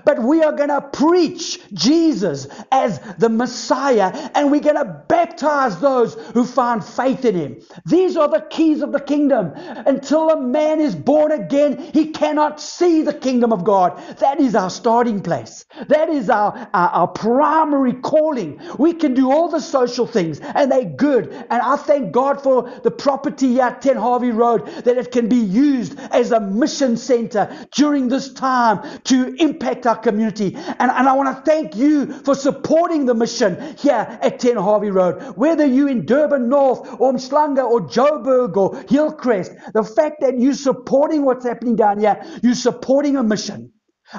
But 0.05 0.23
we 0.23 0.43
are 0.43 0.53
going 0.53 0.69
to 0.69 0.81
preach 0.81 1.61
Jesus 1.73 2.49
as 2.71 3.01
the 3.19 3.29
Messiah 3.29 4.31
and 4.35 4.51
we're 4.51 4.61
going 4.61 4.77
to 4.77 5.05
baptize 5.09 5.81
those 5.81 6.15
who 6.35 6.45
find 6.45 6.85
faith 6.85 7.25
in 7.25 7.35
him. 7.35 7.57
These 7.87 8.17
are 8.17 8.29
the 8.29 8.47
keys 8.51 8.83
of 8.83 8.93
the 8.93 9.01
kingdom. 9.01 9.53
Until 9.57 10.31
a 10.31 10.41
man 10.41 10.81
is 10.81 10.95
born 10.95 11.33
again, 11.33 11.91
he 11.93 12.11
cannot 12.11 12.61
see 12.61 13.03
the 13.03 13.15
kingdom 13.15 13.53
of 13.53 13.65
God. 13.65 13.99
That 14.19 14.41
is 14.41 14.55
our 14.55 14.71
starting 14.71 15.21
place. 15.21 15.65
That 15.89 16.09
is 16.09 16.31
our, 16.31 16.69
our, 16.75 16.89
our 16.91 17.09
primary 17.09 17.95
calling. 17.95 18.61
We 18.79 18.93
can 18.95 19.15
do 19.15 19.31
all 19.31 19.49
the 19.49 19.61
social 19.61 20.07
things 20.07 20.41
and 20.41 20.71
they're 20.71 20.85
good. 20.85 21.29
And 21.51 21.63
I 21.63 21.77
thank 21.77 22.13
God 22.13 22.43
for 22.43 22.71
the 22.83 22.91
property 22.91 23.61
at 23.61 23.83
10 23.83 23.97
Harvey 23.97 24.31
Road 24.31 24.67
that 24.85 24.99
it 24.99 25.13
can 25.13 25.29
be 25.29 25.37
used 25.37 25.99
as 25.99 26.33
a 26.33 26.41
mission 26.41 26.97
center 26.97 27.49
during 27.75 28.09
this 28.09 28.33
time 28.33 29.01
to 29.05 29.35
impact 29.37 29.78
our 29.87 29.97
community. 29.97 30.55
And, 30.55 30.91
and 30.91 31.09
I 31.09 31.13
want 31.15 31.37
to 31.37 31.43
thank 31.51 31.77
you 31.77 32.13
for 32.25 32.35
supporting 32.35 33.07
the 33.07 33.15
mission 33.15 33.77
here 33.79 34.19
at 34.23 34.39
10 34.39 34.57
Harvey 34.57 34.91
Road. 34.91 35.37
Whether 35.37 35.67
you're 35.67 35.89
in 35.89 36.07
Durban 36.07 36.49
North 36.49 36.81
or 37.01 37.13
Umhlanga 37.13 37.65
or 37.65 37.81
Joburg 37.81 38.57
or 38.57 38.83
Hillcrest, 38.89 39.53
the 39.75 39.85
fact 39.85 40.21
that 40.21 40.39
you're 40.39 40.55
supporting 40.55 41.25
what's 41.25 41.45
happening 41.45 41.77
down 41.77 42.01
here, 42.01 42.21
you're 42.43 42.55
supporting 42.55 43.17
a 43.17 43.23
mission. 43.23 43.73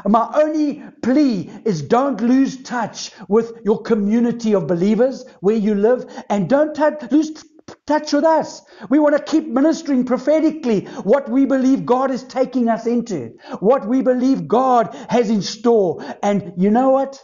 My 0.05 0.29
only 0.35 0.83
plea 1.01 1.49
is 1.65 1.81
don't 1.81 2.21
lose 2.21 2.61
touch 2.61 3.11
with 3.27 3.53
your 3.65 3.81
community 3.81 4.53
of 4.53 4.67
believers 4.67 5.25
where 5.39 5.55
you 5.55 5.73
live 5.73 6.05
and 6.29 6.47
don't 6.47 6.77
lose 7.11 7.43
touch 7.89 8.13
with 8.13 8.23
us. 8.23 8.61
We 8.89 8.99
want 8.99 9.17
to 9.17 9.23
keep 9.23 9.47
ministering 9.47 10.05
prophetically 10.05 10.85
what 11.03 11.27
we 11.27 11.45
believe 11.45 11.85
God 11.87 12.11
is 12.11 12.23
taking 12.23 12.69
us 12.69 12.85
into, 12.85 13.37
what 13.59 13.87
we 13.87 14.03
believe 14.03 14.47
God 14.47 14.95
has 15.09 15.29
in 15.31 15.41
store. 15.41 16.05
And 16.23 16.53
you 16.57 16.69
know 16.69 16.91
what? 16.91 17.19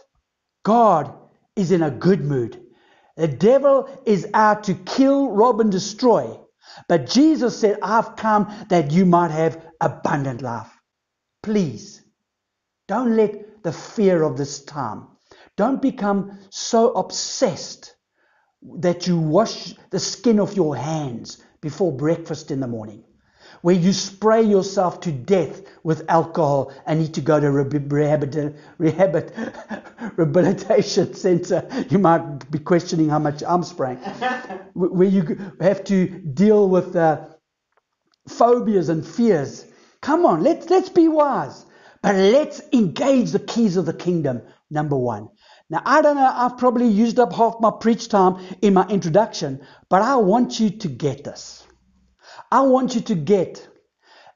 God 0.63 1.13
is 1.55 1.71
in 1.71 1.83
a 1.83 1.91
good 1.91 2.21
mood. 2.25 2.61
The 3.15 3.27
devil 3.27 3.87
is 4.05 4.27
out 4.33 4.65
to 4.65 4.73
kill, 4.73 5.31
rob, 5.31 5.61
and 5.61 5.71
destroy. 5.71 6.37
But 6.89 7.09
Jesus 7.09 7.57
said, 7.59 7.77
I've 7.83 8.15
come 8.15 8.51
that 8.69 8.91
you 8.91 9.05
might 9.05 9.31
have 9.31 9.63
abundant 9.79 10.41
life. 10.41 10.71
Please, 11.43 12.03
don't 12.87 13.15
let 13.15 13.63
the 13.63 13.71
fear 13.71 14.23
of 14.23 14.37
this 14.37 14.63
time, 14.63 15.07
don't 15.57 15.81
become 15.81 16.39
so 16.49 16.91
obsessed 16.93 17.94
that 18.77 19.07
you 19.07 19.17
wash 19.17 19.73
the 19.91 19.99
skin 19.99 20.39
off 20.39 20.55
your 20.55 20.75
hands 20.75 21.43
before 21.61 21.91
breakfast 21.91 22.51
in 22.51 22.59
the 22.59 22.67
morning 22.67 23.03
where 23.65 23.73
you 23.75 23.91
spray 23.93 24.43
yourself 24.43 24.99
to 24.99 25.11
death 25.11 25.63
with 25.83 26.05
alcohol 26.07 26.71
and 26.85 26.99
need 26.99 27.15
to 27.15 27.21
go 27.21 27.39
to 27.39 27.49
rehab, 27.51 28.55
rehab, 28.77 29.33
rehabilitation 30.17 31.15
center. 31.15 31.67
You 31.89 31.97
might 31.97 32.51
be 32.51 32.59
questioning 32.59 33.09
how 33.09 33.17
much 33.17 33.41
I'm 33.41 33.63
spraying. 33.63 33.97
where 34.73 35.07
you 35.07 35.51
have 35.61 35.83
to 35.85 36.07
deal 36.07 36.69
with 36.69 36.95
uh, 36.95 37.25
phobias 38.29 38.89
and 38.89 39.03
fears. 39.03 39.65
Come 40.01 40.27
on, 40.27 40.43
let's, 40.43 40.69
let's 40.69 40.89
be 40.89 41.07
wise. 41.07 41.65
But 42.03 42.15
let's 42.15 42.61
engage 42.71 43.31
the 43.31 43.39
keys 43.39 43.77
of 43.77 43.87
the 43.87 43.93
kingdom, 43.93 44.43
number 44.69 44.95
one. 44.95 45.29
Now, 45.69 45.81
I 45.85 46.01
don't 46.01 46.15
know, 46.15 46.31
I've 46.33 46.57
probably 46.57 46.87
used 46.87 47.19
up 47.19 47.33
half 47.33 47.55
my 47.59 47.71
preach 47.79 48.09
time 48.09 48.37
in 48.61 48.73
my 48.75 48.87
introduction, 48.87 49.65
but 49.89 50.01
I 50.01 50.17
want 50.17 50.59
you 50.59 50.69
to 50.69 50.87
get 50.87 51.23
this. 51.23 51.65
I 52.51 52.61
want 52.61 52.95
you 52.95 53.01
to 53.01 53.15
get 53.15 53.67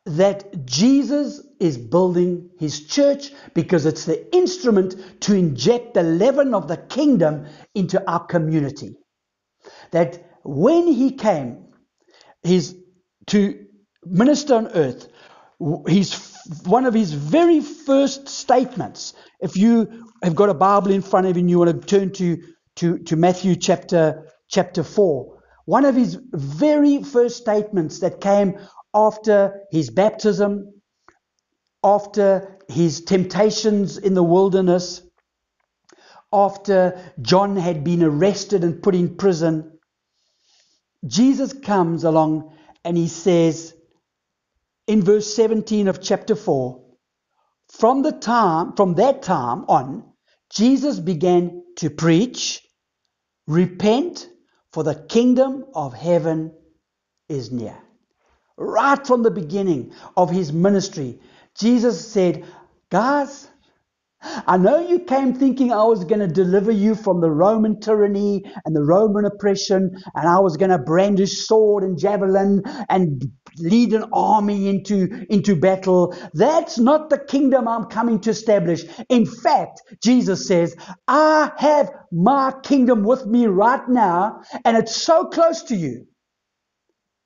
that 0.06 0.66
Jesus 0.66 1.42
is 1.60 1.78
building 1.78 2.50
his 2.60 2.88
church 2.88 3.32
because 3.54 3.86
it's 3.86 4.06
the 4.06 4.36
instrument 4.36 4.96
to 5.22 5.36
inject 5.36 5.94
the 5.94 6.04
leaven 6.04 6.54
of 6.56 6.68
the 6.68 6.78
kingdom 6.78 7.46
into 7.76 8.10
our 8.10 8.26
community. 8.26 8.98
That 9.92 10.24
when 10.44 10.88
he 10.88 11.12
came, 11.12 11.68
he's 12.44 12.76
to 13.28 13.66
minister 14.06 14.56
on 14.56 14.68
earth, 14.70 15.08
he's 15.88 16.36
one 16.66 16.86
of 16.86 16.94
his 16.94 17.14
very 17.14 17.62
first 17.62 18.28
statements. 18.30 19.14
If 19.42 19.58
you 19.58 20.09
have 20.24 20.36
got 20.36 20.50
a 20.50 20.54
Bible 20.54 20.92
in 20.92 21.02
front 21.02 21.28
of 21.28 21.36
you 21.36 21.42
and 21.42 21.50
you 21.50 21.60
want 21.60 21.82
to 21.82 21.88
turn 21.88 22.12
to, 22.14 22.42
to, 22.78 23.00
to 23.00 23.16
Matthew 23.16 23.56
chapter, 23.56 24.28
chapter 24.48 24.84
4, 24.84 25.38
one 25.66 25.86
of 25.86 25.96
his 25.96 26.20
very 26.32 27.04
first 27.04 27.38
statements 27.38 28.00
that 28.00 28.22
came 28.22 28.58
after 28.94 29.62
his 29.72 29.90
baptism, 29.90 30.74
after 31.84 32.58
his 32.68 33.02
temptations 33.02 33.98
in 33.98 34.14
the 34.14 34.24
wilderness, 34.24 35.02
after 36.32 37.00
John 37.22 37.56
had 37.56 37.84
been 37.84 38.04
arrested 38.04 38.64
and 38.64 38.82
put 38.82 38.96
in 38.96 39.16
prison, 39.16 39.80
Jesus 41.06 41.54
comes 41.54 42.04
along 42.04 42.54
and 42.84 42.98
he 42.98 43.08
says 43.08 43.74
in 44.88 45.02
verse 45.02 45.34
17 45.34 45.88
of 45.88 46.02
chapter 46.02 46.36
4 46.36 46.84
from 47.70 48.02
the 48.02 48.12
time 48.12 48.74
from 48.74 48.96
that 48.96 49.22
time 49.22 49.64
on 49.68 50.09
Jesus 50.54 51.00
began 51.00 51.64
to 51.78 51.90
preach 51.90 52.62
repent 53.48 54.30
for 54.74 54.84
the 54.84 54.96
kingdom 54.96 55.66
of 55.76 55.94
heaven 55.94 56.54
is 57.30 57.52
near. 57.52 57.78
Right 58.58 59.06
from 59.08 59.24
the 59.24 59.32
beginning 59.32 59.94
of 60.18 60.32
his 60.32 60.54
ministry, 60.54 61.20
Jesus 61.60 62.08
said, 62.08 62.46
Guys, 62.92 63.50
I 64.48 64.58
know 64.58 64.80
you 64.88 65.00
came 65.00 65.34
thinking 65.34 65.74
I 65.74 65.84
was 65.84 66.06
going 66.06 66.22
to 66.22 66.28
deliver 66.28 66.72
you 66.72 66.96
from 66.96 67.22
the 67.22 67.32
Roman 67.32 67.80
tyranny 67.82 68.44
and 68.66 68.76
the 68.76 68.84
Roman 68.84 69.26
oppression, 69.26 69.92
and 70.16 70.30
I 70.30 70.40
was 70.40 70.58
going 70.58 70.72
to 70.72 70.80
brandish 70.80 71.48
sword 71.48 71.84
and 71.84 72.00
javelin 72.00 72.64
and 72.90 73.24
lead 73.60 73.94
an 73.94 74.06
army 74.14 74.68
into, 74.68 75.26
into 75.30 75.56
battle. 75.56 76.16
That's 76.34 76.78
not 76.78 77.10
the 77.10 77.20
kingdom 77.20 77.68
I'm 77.68 77.86
coming 77.86 78.20
to 78.22 78.32
establish. 78.32 78.84
In 79.10 79.26
fact, 79.26 79.82
Jesus 80.02 80.48
says, 80.48 80.76
I 81.08 81.52
have 81.58 81.92
my 82.12 82.54
kingdom 82.64 83.04
with 83.04 83.26
me 83.26 83.48
right 83.48 83.88
now, 83.88 84.42
and 84.66 84.78
it's 84.78 84.96
so 84.96 85.26
close 85.26 85.64
to 85.64 85.76
you. 85.76 86.08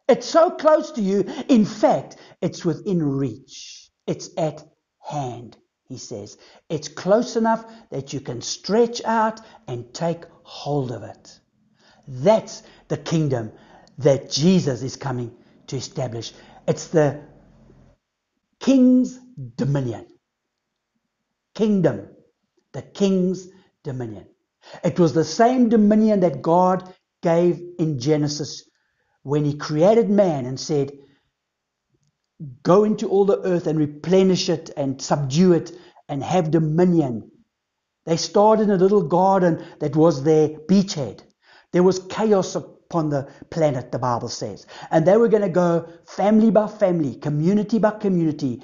It's 0.08 0.28
so 0.28 0.52
close 0.52 0.91
to 0.91 1.02
you. 1.02 1.26
In 1.48 1.65
fact, 1.65 2.17
it's 2.41 2.65
within 2.65 3.02
reach. 3.02 3.89
It's 4.06 4.30
at 4.38 4.63
hand 5.00 5.58
he 5.93 6.00
says. 6.00 6.38
It's 6.69 6.88
close 6.88 7.36
enough 7.36 7.65
that 7.91 8.13
you 8.13 8.19
can 8.19 8.41
stretch 8.41 9.04
out 9.06 9.39
and 9.67 9.93
take 9.93 10.24
hold 10.43 10.91
of 10.91 11.04
it. 11.04 11.39
That's 12.08 12.63
the 12.88 12.98
kingdom 12.98 13.52
that 14.00 14.32
Jesus 14.32 14.82
is 14.82 14.96
coming 14.96 15.36
to 15.73 15.77
establish. 15.77 16.33
It's 16.67 16.88
the 16.88 17.21
king's 18.59 19.19
dominion. 19.57 20.07
Kingdom. 21.55 22.09
The 22.73 22.83
king's 22.83 23.47
dominion. 23.83 24.27
It 24.83 24.99
was 24.99 25.13
the 25.13 25.25
same 25.25 25.69
dominion 25.69 26.21
that 26.21 26.41
God 26.41 26.93
gave 27.21 27.62
in 27.79 27.99
Genesis 27.99 28.63
when 29.23 29.45
he 29.45 29.55
created 29.57 30.09
man 30.09 30.45
and 30.45 30.59
said, 30.59 30.91
Go 32.63 32.83
into 32.83 33.09
all 33.09 33.25
the 33.25 33.41
earth 33.41 33.67
and 33.67 33.79
replenish 33.79 34.49
it 34.49 34.69
and 34.75 35.01
subdue 35.01 35.53
it 35.53 35.71
and 36.09 36.23
have 36.23 36.51
dominion. 36.51 37.31
They 38.05 38.17
started 38.17 38.63
in 38.63 38.71
a 38.71 38.77
little 38.77 39.03
garden 39.03 39.65
that 39.79 39.95
was 39.95 40.23
their 40.23 40.49
beachhead. 40.49 41.21
There 41.71 41.83
was 41.83 41.99
chaos 42.09 42.55
upon 42.93 43.10
the 43.10 43.27
planet, 43.49 43.91
the 43.91 43.99
Bible 43.99 44.29
says. 44.29 44.67
And 44.91 45.06
they 45.06 45.17
were 45.17 45.27
going 45.27 45.43
to 45.43 45.49
go 45.49 45.88
family 46.06 46.51
by 46.51 46.67
family, 46.67 47.15
community 47.15 47.79
by 47.79 47.91
community, 47.91 48.62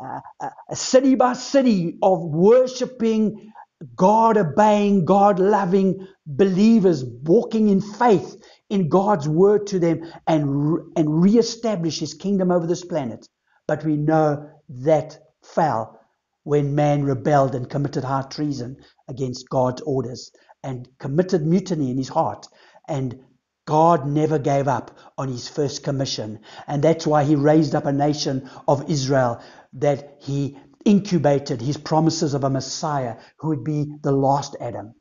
uh, 0.00 0.20
uh, 0.40 0.74
city 0.74 1.16
by 1.16 1.32
city 1.32 1.98
of 2.02 2.22
worshiping, 2.22 3.52
God 3.96 4.36
obeying, 4.36 5.04
God 5.04 5.40
loving 5.40 6.06
believers, 6.26 7.04
walking 7.04 7.68
in 7.68 7.80
faith 7.80 8.36
in 8.70 8.88
God's 8.88 9.28
word 9.28 9.66
to 9.68 9.78
them 9.80 10.02
and, 10.26 10.78
and 10.96 11.22
re-establish 11.22 11.98
his 11.98 12.14
kingdom 12.14 12.52
over 12.52 12.66
this 12.66 12.84
planet. 12.84 13.26
But 13.66 13.84
we 13.84 13.96
know 13.96 14.50
that 14.68 15.18
fell 15.42 16.00
when 16.44 16.74
man 16.74 17.04
rebelled 17.04 17.54
and 17.54 17.68
committed 17.68 18.04
high 18.04 18.26
treason 18.30 18.76
against 19.08 19.48
God's 19.48 19.82
orders 19.82 20.30
and 20.62 20.88
committed 20.98 21.44
mutiny 21.46 21.90
in 21.90 21.98
his 21.98 22.08
heart. 22.08 22.46
And 22.88 23.18
God 23.66 24.06
never 24.06 24.38
gave 24.38 24.68
up 24.68 24.98
on 25.16 25.28
his 25.28 25.48
first 25.48 25.82
commission. 25.84 26.40
And 26.66 26.82
that's 26.82 27.06
why 27.06 27.24
he 27.24 27.36
raised 27.36 27.74
up 27.74 27.86
a 27.86 27.92
nation 27.92 28.50
of 28.68 28.90
Israel 28.90 29.42
that 29.74 30.18
he 30.20 30.58
incubated 30.84 31.62
his 31.62 31.76
promises 31.78 32.34
of 32.34 32.44
a 32.44 32.50
Messiah 32.50 33.16
who 33.38 33.48
would 33.48 33.64
be 33.64 33.96
the 34.02 34.12
last 34.12 34.56
Adam. 34.60 34.94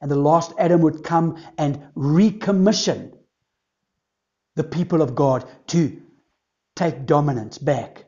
And 0.00 0.10
the 0.10 0.16
last 0.16 0.52
Adam 0.58 0.82
would 0.82 1.02
come 1.02 1.42
and 1.58 1.82
recommission 1.96 3.12
the 4.54 4.64
people 4.64 5.02
of 5.02 5.14
God 5.14 5.48
to 5.68 6.00
take 6.76 7.06
dominance 7.06 7.58
back 7.58 8.04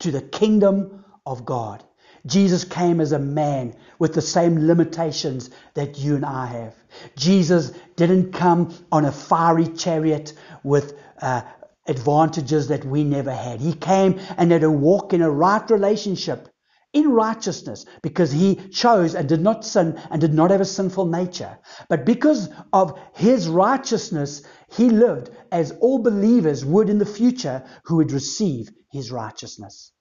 to 0.00 0.10
the 0.10 0.22
kingdom 0.22 1.04
of 1.26 1.44
God. 1.44 1.84
Jesus 2.26 2.64
came 2.64 3.00
as 3.00 3.12
a 3.12 3.18
man 3.18 3.74
with 3.98 4.14
the 4.14 4.22
same 4.22 4.66
limitations 4.66 5.50
that 5.74 5.98
you 5.98 6.16
and 6.16 6.24
I 6.24 6.46
have. 6.46 6.74
Jesus 7.16 7.72
didn't 7.96 8.32
come 8.32 8.74
on 8.92 9.04
a 9.04 9.12
fiery 9.12 9.68
chariot 9.68 10.32
with 10.62 10.94
uh, 11.20 11.42
advantages 11.86 12.68
that 12.68 12.84
we 12.84 13.04
never 13.04 13.32
had. 13.32 13.60
He 13.60 13.72
came 13.72 14.20
and 14.36 14.52
had 14.52 14.62
a 14.62 14.70
walk 14.70 15.12
in 15.12 15.22
a 15.22 15.30
right 15.30 15.68
relationship 15.70 16.48
in 16.92 17.10
righteousness 17.10 17.84
because 18.02 18.32
he 18.32 18.56
chose 18.70 19.14
and 19.14 19.28
did 19.28 19.40
not 19.40 19.64
sin 19.64 20.00
and 20.10 20.20
did 20.20 20.34
not 20.34 20.50
have 20.50 20.60
a 20.60 20.64
sinful 20.64 21.06
nature. 21.06 21.58
But 21.88 22.04
because 22.04 22.48
of 22.72 22.98
his 23.14 23.48
righteousness, 23.48 24.42
he 24.70 24.90
lived 24.90 25.30
as 25.52 25.72
all 25.80 26.00
believers 26.00 26.64
would 26.64 26.88
in 26.88 26.98
the 26.98 27.06
future 27.06 27.64
who 27.84 27.96
would 27.96 28.12
receive 28.12 28.70
his 28.90 29.12
righteousness. 29.12 29.92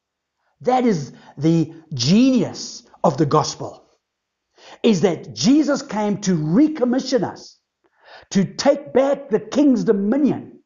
That 0.62 0.86
is 0.86 1.14
the 1.38 1.74
genius 1.94 2.84
of 3.04 3.18
the 3.18 3.26
gospel. 3.26 3.86
Is 4.84 5.02
that 5.02 5.36
Jesus 5.36 5.82
came 5.82 6.20
to 6.22 6.38
recommission 6.38 7.24
us, 7.24 7.60
to 8.32 8.46
take 8.46 8.94
back 8.94 9.30
the 9.30 9.40
king's 9.40 9.84
dominion, 9.86 10.60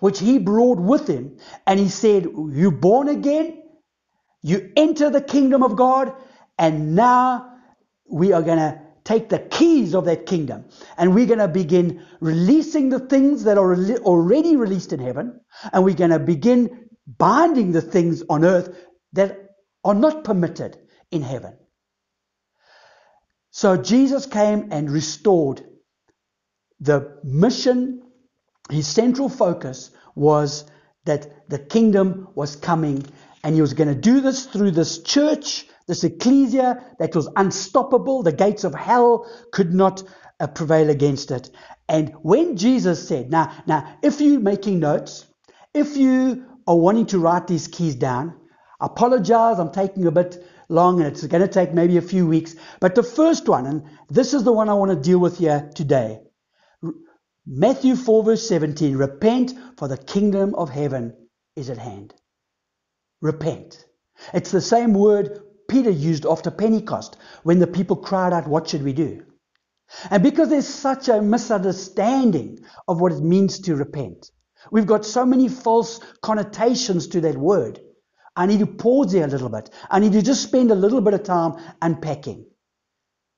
which 0.00 0.20
he 0.20 0.38
brought 0.38 0.80
with 0.80 1.08
him. 1.08 1.38
And 1.66 1.80
he 1.80 1.88
said, 1.88 2.24
You 2.24 2.72
born 2.72 3.08
again? 3.08 3.62
You 4.42 4.72
enter 4.76 5.10
the 5.10 5.22
kingdom 5.22 5.62
of 5.62 5.76
God, 5.76 6.14
and 6.58 6.96
now 6.96 7.58
we 8.10 8.32
are 8.32 8.42
going 8.42 8.58
to 8.58 8.80
take 9.04 9.28
the 9.28 9.38
keys 9.40 9.94
of 9.94 10.04
that 10.06 10.26
kingdom 10.26 10.64
and 10.98 11.14
we're 11.14 11.26
going 11.26 11.40
to 11.40 11.48
begin 11.48 12.04
releasing 12.20 12.90
the 12.90 13.00
things 13.00 13.44
that 13.44 13.58
are 13.58 13.74
already 14.00 14.56
released 14.56 14.92
in 14.92 15.00
heaven, 15.00 15.40
and 15.72 15.84
we're 15.84 15.94
going 15.96 16.10
to 16.10 16.20
begin 16.20 16.88
binding 17.18 17.72
the 17.72 17.82
things 17.82 18.22
on 18.30 18.44
earth 18.44 18.76
that 19.12 19.50
are 19.84 19.94
not 19.94 20.24
permitted 20.24 20.78
in 21.10 21.22
heaven. 21.22 21.56
So 23.50 23.76
Jesus 23.76 24.26
came 24.26 24.68
and 24.72 24.90
restored 24.90 25.62
the 26.82 27.18
mission, 27.22 28.02
his 28.70 28.88
central 28.88 29.28
focus 29.28 29.92
was 30.16 30.64
that 31.04 31.48
the 31.48 31.58
kingdom 31.58 32.28
was 32.34 32.56
coming 32.56 33.04
and 33.44 33.54
he 33.54 33.60
was 33.60 33.74
going 33.74 33.88
to 33.88 33.94
do 33.94 34.20
this 34.20 34.46
through 34.46 34.72
this 34.72 35.00
church, 35.02 35.66
this 35.86 36.02
ecclesia 36.02 36.84
that 36.98 37.14
was 37.14 37.28
unstoppable. 37.36 38.22
The 38.22 38.32
gates 38.32 38.64
of 38.64 38.74
hell 38.74 39.30
could 39.52 39.72
not 39.72 40.02
uh, 40.40 40.48
prevail 40.48 40.90
against 40.90 41.30
it. 41.30 41.50
And 41.88 42.10
when 42.22 42.56
Jesus 42.56 43.06
said, 43.06 43.30
now, 43.30 43.52
now, 43.66 43.98
if 44.02 44.20
you're 44.20 44.40
making 44.40 44.80
notes, 44.80 45.24
if 45.72 45.96
you 45.96 46.44
are 46.66 46.76
wanting 46.76 47.06
to 47.06 47.18
write 47.18 47.46
these 47.46 47.68
keys 47.68 47.94
down, 47.94 48.34
apologize, 48.82 49.58
I'm 49.58 49.72
taking 49.72 50.06
a 50.06 50.10
bit 50.10 50.44
long 50.68 51.00
and 51.00 51.08
it's 51.08 51.26
going 51.26 51.42
to 51.42 51.48
take 51.48 51.72
maybe 51.72 51.96
a 51.96 52.02
few 52.02 52.26
weeks. 52.26 52.54
But 52.80 52.94
the 52.94 53.02
first 53.02 53.48
one, 53.48 53.66
and 53.66 53.84
this 54.10 54.34
is 54.34 54.44
the 54.44 54.52
one 54.52 54.68
I 54.68 54.74
want 54.74 54.90
to 54.90 54.96
deal 54.96 55.18
with 55.18 55.38
here 55.38 55.70
today 55.74 56.20
Matthew 57.46 57.96
4, 57.96 58.22
verse 58.22 58.48
17 58.48 58.96
Repent, 58.96 59.54
for 59.76 59.88
the 59.88 59.96
kingdom 59.96 60.54
of 60.54 60.70
heaven 60.70 61.16
is 61.56 61.70
at 61.70 61.78
hand. 61.78 62.14
Repent. 63.20 63.84
It's 64.32 64.52
the 64.52 64.60
same 64.60 64.94
word 64.94 65.40
Peter 65.68 65.90
used 65.90 66.24
after 66.24 66.50
Pentecost 66.50 67.16
when 67.42 67.58
the 67.58 67.66
people 67.66 67.96
cried 67.96 68.32
out, 68.32 68.46
What 68.46 68.68
should 68.68 68.84
we 68.84 68.92
do? 68.92 69.24
And 70.10 70.22
because 70.22 70.50
there's 70.50 70.68
such 70.68 71.08
a 71.08 71.20
misunderstanding 71.20 72.60
of 72.86 73.00
what 73.00 73.12
it 73.12 73.20
means 73.20 73.58
to 73.60 73.74
repent, 73.74 74.30
we've 74.70 74.86
got 74.86 75.04
so 75.04 75.26
many 75.26 75.48
false 75.48 76.00
connotations 76.22 77.08
to 77.08 77.20
that 77.22 77.36
word. 77.36 77.80
I 78.34 78.46
need 78.46 78.60
to 78.60 78.66
pause 78.66 79.12
there 79.12 79.24
a 79.24 79.28
little 79.28 79.48
bit. 79.48 79.70
I 79.90 79.98
need 79.98 80.12
to 80.12 80.22
just 80.22 80.42
spend 80.42 80.70
a 80.70 80.74
little 80.74 81.00
bit 81.00 81.14
of 81.14 81.22
time 81.22 81.56
unpacking. 81.80 82.46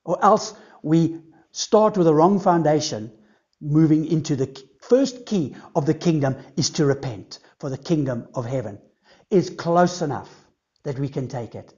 Or 0.05 0.23
else 0.23 0.53
we 0.83 1.19
start 1.51 1.97
with 1.97 2.05
the 2.05 2.13
wrong 2.13 2.39
foundation, 2.39 3.11
moving 3.61 4.05
into 4.05 4.35
the 4.35 4.63
first 4.81 5.25
key 5.25 5.55
of 5.75 5.85
the 5.85 5.93
kingdom 5.93 6.37
is 6.55 6.69
to 6.71 6.85
repent, 6.85 7.39
for 7.59 7.69
the 7.69 7.77
kingdom 7.77 8.27
of 8.33 8.45
heaven 8.45 8.79
is 9.31 9.49
close 9.49 10.01
enough 10.01 10.29
that 10.83 10.99
we 10.99 11.09
can 11.09 11.27
take 11.27 11.55
it. 11.55 11.73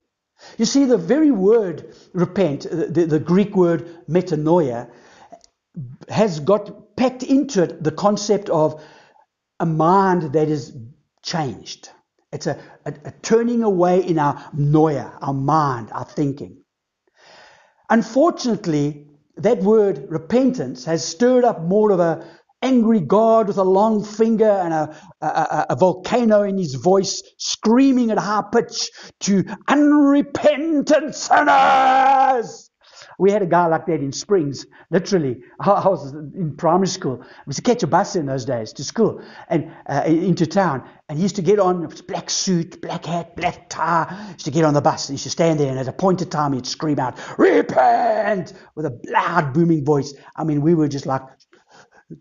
You 0.58 0.66
see, 0.66 0.86
the 0.86 0.98
very 0.98 1.32
word 1.32 1.96
repent, 2.14 2.66
uh, 2.66 2.86
the, 2.90 3.06
the 3.08 3.20
Greek 3.20 3.56
word 3.56 4.06
metanoia, 4.08 4.90
has 6.10 6.40
got 6.40 6.96
packed 6.96 7.24
into 7.24 7.64
it 7.64 7.84
the 7.84 7.92
concept 7.92 8.50
of 8.50 8.84
a 9.60 9.66
mind 9.66 10.34
that 10.34 10.50
is 10.50 10.76
changed. 11.24 11.90
It's 12.32 12.48
a, 12.48 12.60
a, 12.86 12.94
a 13.06 13.12
turning 13.22 13.64
away 13.64 14.06
in 14.06 14.20
our 14.20 14.36
noia, 14.56 15.18
our 15.22 15.34
mind, 15.34 15.90
our 15.92 16.06
thinking. 16.06 16.64
Unfortunately, 17.90 19.08
that 19.38 19.60
word 19.60 20.08
repentance 20.10 20.86
has 20.86 21.08
stirred 21.08 21.46
up 21.46 21.62
more 21.62 21.92
of 21.92 22.00
a 22.00 22.28
angry 22.62 23.00
God 23.00 23.48
with 23.48 23.58
a 23.58 23.64
long 23.64 24.04
finger 24.04 24.50
and 24.50 24.74
a, 24.74 24.96
a, 25.22 25.66
a, 25.70 25.76
volcano 25.76 26.42
in 26.44 26.58
his 26.58 26.74
voice, 26.76 27.22
screaming 27.38 28.12
at 28.12 28.18
high 28.18 28.44
pitch 28.52 28.90
to 29.22 29.46
unrepentant 29.68 31.14
sinners. 31.16 32.72
We 33.20 33.32
had 33.32 33.42
a 33.42 33.48
guy 33.48 33.66
like 33.66 33.88
that 33.88 34.00
in 34.02 34.12
Springs, 34.12 34.66
literally. 34.92 35.42
I 35.60 35.88
was 35.88 36.14
in 36.14 36.56
primary 36.56 36.88
school. 36.88 37.22
I 37.24 37.44
used 37.48 37.58
to 37.58 37.64
catch 37.64 37.84
a 37.84 37.88
bus 37.88 38.16
in 38.16 38.26
those 38.28 38.46
days 38.46 38.74
to 38.74 38.84
school 38.84 39.22
and 39.50 39.72
uh, 39.90 40.04
into 40.06 40.46
town. 40.46 40.88
And 41.10 41.18
he 41.18 41.24
used 41.24 41.38
to 41.38 41.42
get 41.42 41.60
on, 41.60 41.84
a 41.84 42.04
black 42.04 42.30
suit, 42.30 42.82
black 42.82 43.06
hat, 43.06 43.36
black 43.36 43.70
tie. 43.70 44.08
He 44.28 44.34
used 44.34 44.46
to 44.46 44.52
get 44.52 44.66
on 44.66 44.74
the 44.74 44.82
bus 44.82 45.08
he 45.08 45.14
used 45.14 45.24
to 45.24 45.30
stand 45.30 45.60
there. 45.60 45.70
And 45.70 45.80
at 45.80 45.88
a 45.88 45.94
pointed 45.94 46.32
time, 46.32 46.54
he'd 46.54 46.68
scream 46.68 47.00
out, 47.00 47.18
Repent! 47.40 48.54
with 48.76 48.86
a 48.86 49.00
loud, 49.08 49.54
booming 49.54 49.84
voice. 49.84 50.14
I 50.36 50.44
mean, 50.44 50.62
we 50.62 50.76
were 50.76 50.88
just 50.88 51.06
like 51.06 51.24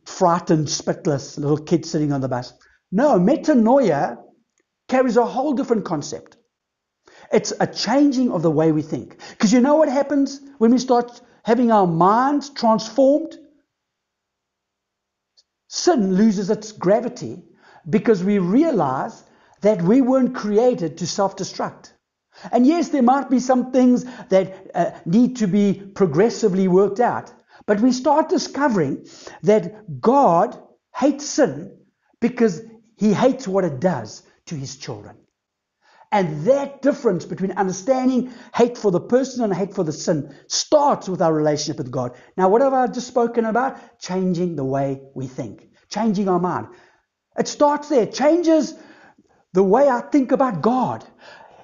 frightened, 0.07 0.67
spitless 0.67 1.39
little 1.39 1.59
kids 1.59 1.91
sitting 1.91 2.13
on 2.13 2.21
the 2.21 2.29
bus. 2.29 2.53
No, 2.91 3.19
metanoia 3.19 4.17
carries 4.89 5.17
a 5.17 5.27
whole 5.27 5.53
different 5.53 5.85
concept. 5.85 6.36
It's 7.33 7.53
a 7.59 7.67
changing 7.67 8.31
of 8.33 8.43
the 8.43 8.51
way 8.51 8.73
we 8.73 8.83
think. 8.83 9.19
Because 9.31 9.53
you 9.53 9.61
know 9.61 9.77
what 9.77 9.89
happens 9.89 10.41
when 10.59 10.71
we 10.71 10.79
start 10.79 11.21
having 11.45 11.73
our 11.73 11.87
minds 11.87 12.51
transformed? 12.51 13.37
Sin 15.69 16.15
loses 16.15 16.51
its 16.51 16.73
gravity 16.73 17.43
because 17.89 18.23
we 18.23 18.39
realize 18.39 19.25
that 19.63 19.83
we 19.83 20.01
weren't 20.01 20.35
created 20.35 20.99
to 20.99 21.07
self 21.07 21.37
destruct. 21.37 21.93
And 22.53 22.67
yes, 22.67 22.91
there 22.91 23.03
might 23.03 23.31
be 23.31 23.41
some 23.41 23.73
things 23.73 24.05
that 24.29 24.71
uh, 24.75 24.91
need 25.07 25.37
to 25.37 25.47
be 25.47 25.75
progressively 25.95 26.69
worked 26.69 27.01
out. 27.01 27.33
But 27.67 27.81
we 27.81 27.93
start 27.93 28.29
discovering 28.29 29.07
that 29.43 30.01
God 30.01 30.61
hates 30.95 31.27
sin 31.27 31.79
because 32.21 32.63
he 32.97 33.13
hates 33.13 33.49
what 33.49 33.65
it 33.65 33.81
does 33.81 34.23
to 34.47 34.55
his 34.55 34.77
children. 34.77 35.17
And 36.13 36.47
that 36.47 36.83
difference 36.83 37.25
between 37.25 37.53
understanding 37.53 38.33
hate 38.55 38.79
for 38.79 38.91
the 38.91 39.01
person 39.01 39.45
and 39.45 39.53
hate 39.53 39.75
for 39.75 39.85
the 39.85 39.93
sin 39.93 40.35
starts 40.47 41.09
with 41.09 41.21
our 41.21 41.33
relationship 41.33 41.79
with 41.79 41.91
God. 41.91 42.17
Now, 42.37 42.49
what 42.49 42.63
have 42.63 42.73
I 42.73 42.87
just 42.87 43.09
spoken 43.09 43.45
about? 43.45 43.99
Changing 43.99 44.57
the 44.57 44.65
way 44.65 45.01
we 45.15 45.27
think, 45.27 45.69
changing 45.89 46.29
our 46.29 46.39
mind. 46.39 46.69
It 47.39 47.49
starts 47.49 47.89
there, 47.89 48.07
changes 48.07 48.75
the 49.53 49.65
way 49.65 49.89
I 49.89 50.01
think 50.01 50.33
about 50.33 50.63
God. 50.63 51.05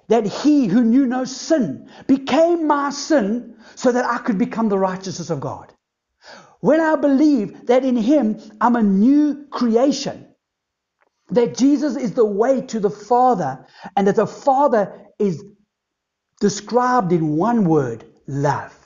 That 0.08 0.26
he 0.26 0.66
who 0.66 0.82
knew 0.82 1.06
no 1.06 1.24
sin 1.24 1.88
became 2.06 2.66
my 2.66 2.90
sin 2.90 3.56
so 3.76 3.92
that 3.92 4.04
I 4.04 4.18
could 4.18 4.36
become 4.36 4.68
the 4.68 4.78
righteousness 4.78 5.30
of 5.30 5.40
God. 5.40 5.72
When 6.60 6.80
I 6.80 6.96
believe 6.96 7.66
that 7.66 7.84
in 7.84 7.96
him 7.96 8.40
I'm 8.60 8.76
a 8.76 8.82
new 8.82 9.46
creation, 9.50 10.31
that 11.34 11.56
Jesus 11.56 11.96
is 11.96 12.12
the 12.14 12.24
way 12.24 12.62
to 12.62 12.80
the 12.80 12.90
Father, 12.90 13.66
and 13.96 14.06
that 14.06 14.16
the 14.16 14.26
Father 14.26 15.06
is 15.18 15.44
described 16.40 17.12
in 17.12 17.36
one 17.36 17.64
word 17.64 18.04
love. 18.26 18.78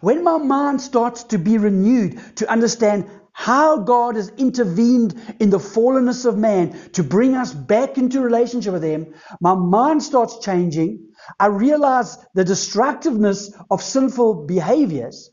When 0.00 0.24
my 0.24 0.38
mind 0.38 0.80
starts 0.80 1.24
to 1.24 1.38
be 1.38 1.58
renewed 1.58 2.20
to 2.36 2.50
understand 2.50 3.10
how 3.32 3.78
God 3.78 4.16
has 4.16 4.30
intervened 4.38 5.14
in 5.40 5.50
the 5.50 5.58
fallenness 5.58 6.24
of 6.24 6.38
man 6.38 6.90
to 6.92 7.02
bring 7.02 7.34
us 7.34 7.52
back 7.52 7.98
into 7.98 8.20
relationship 8.20 8.72
with 8.72 8.82
Him, 8.82 9.14
my 9.40 9.54
mind 9.54 10.02
starts 10.02 10.38
changing. 10.38 11.08
I 11.38 11.46
realize 11.46 12.18
the 12.34 12.44
destructiveness 12.44 13.52
of 13.70 13.82
sinful 13.82 14.46
behaviors. 14.46 15.30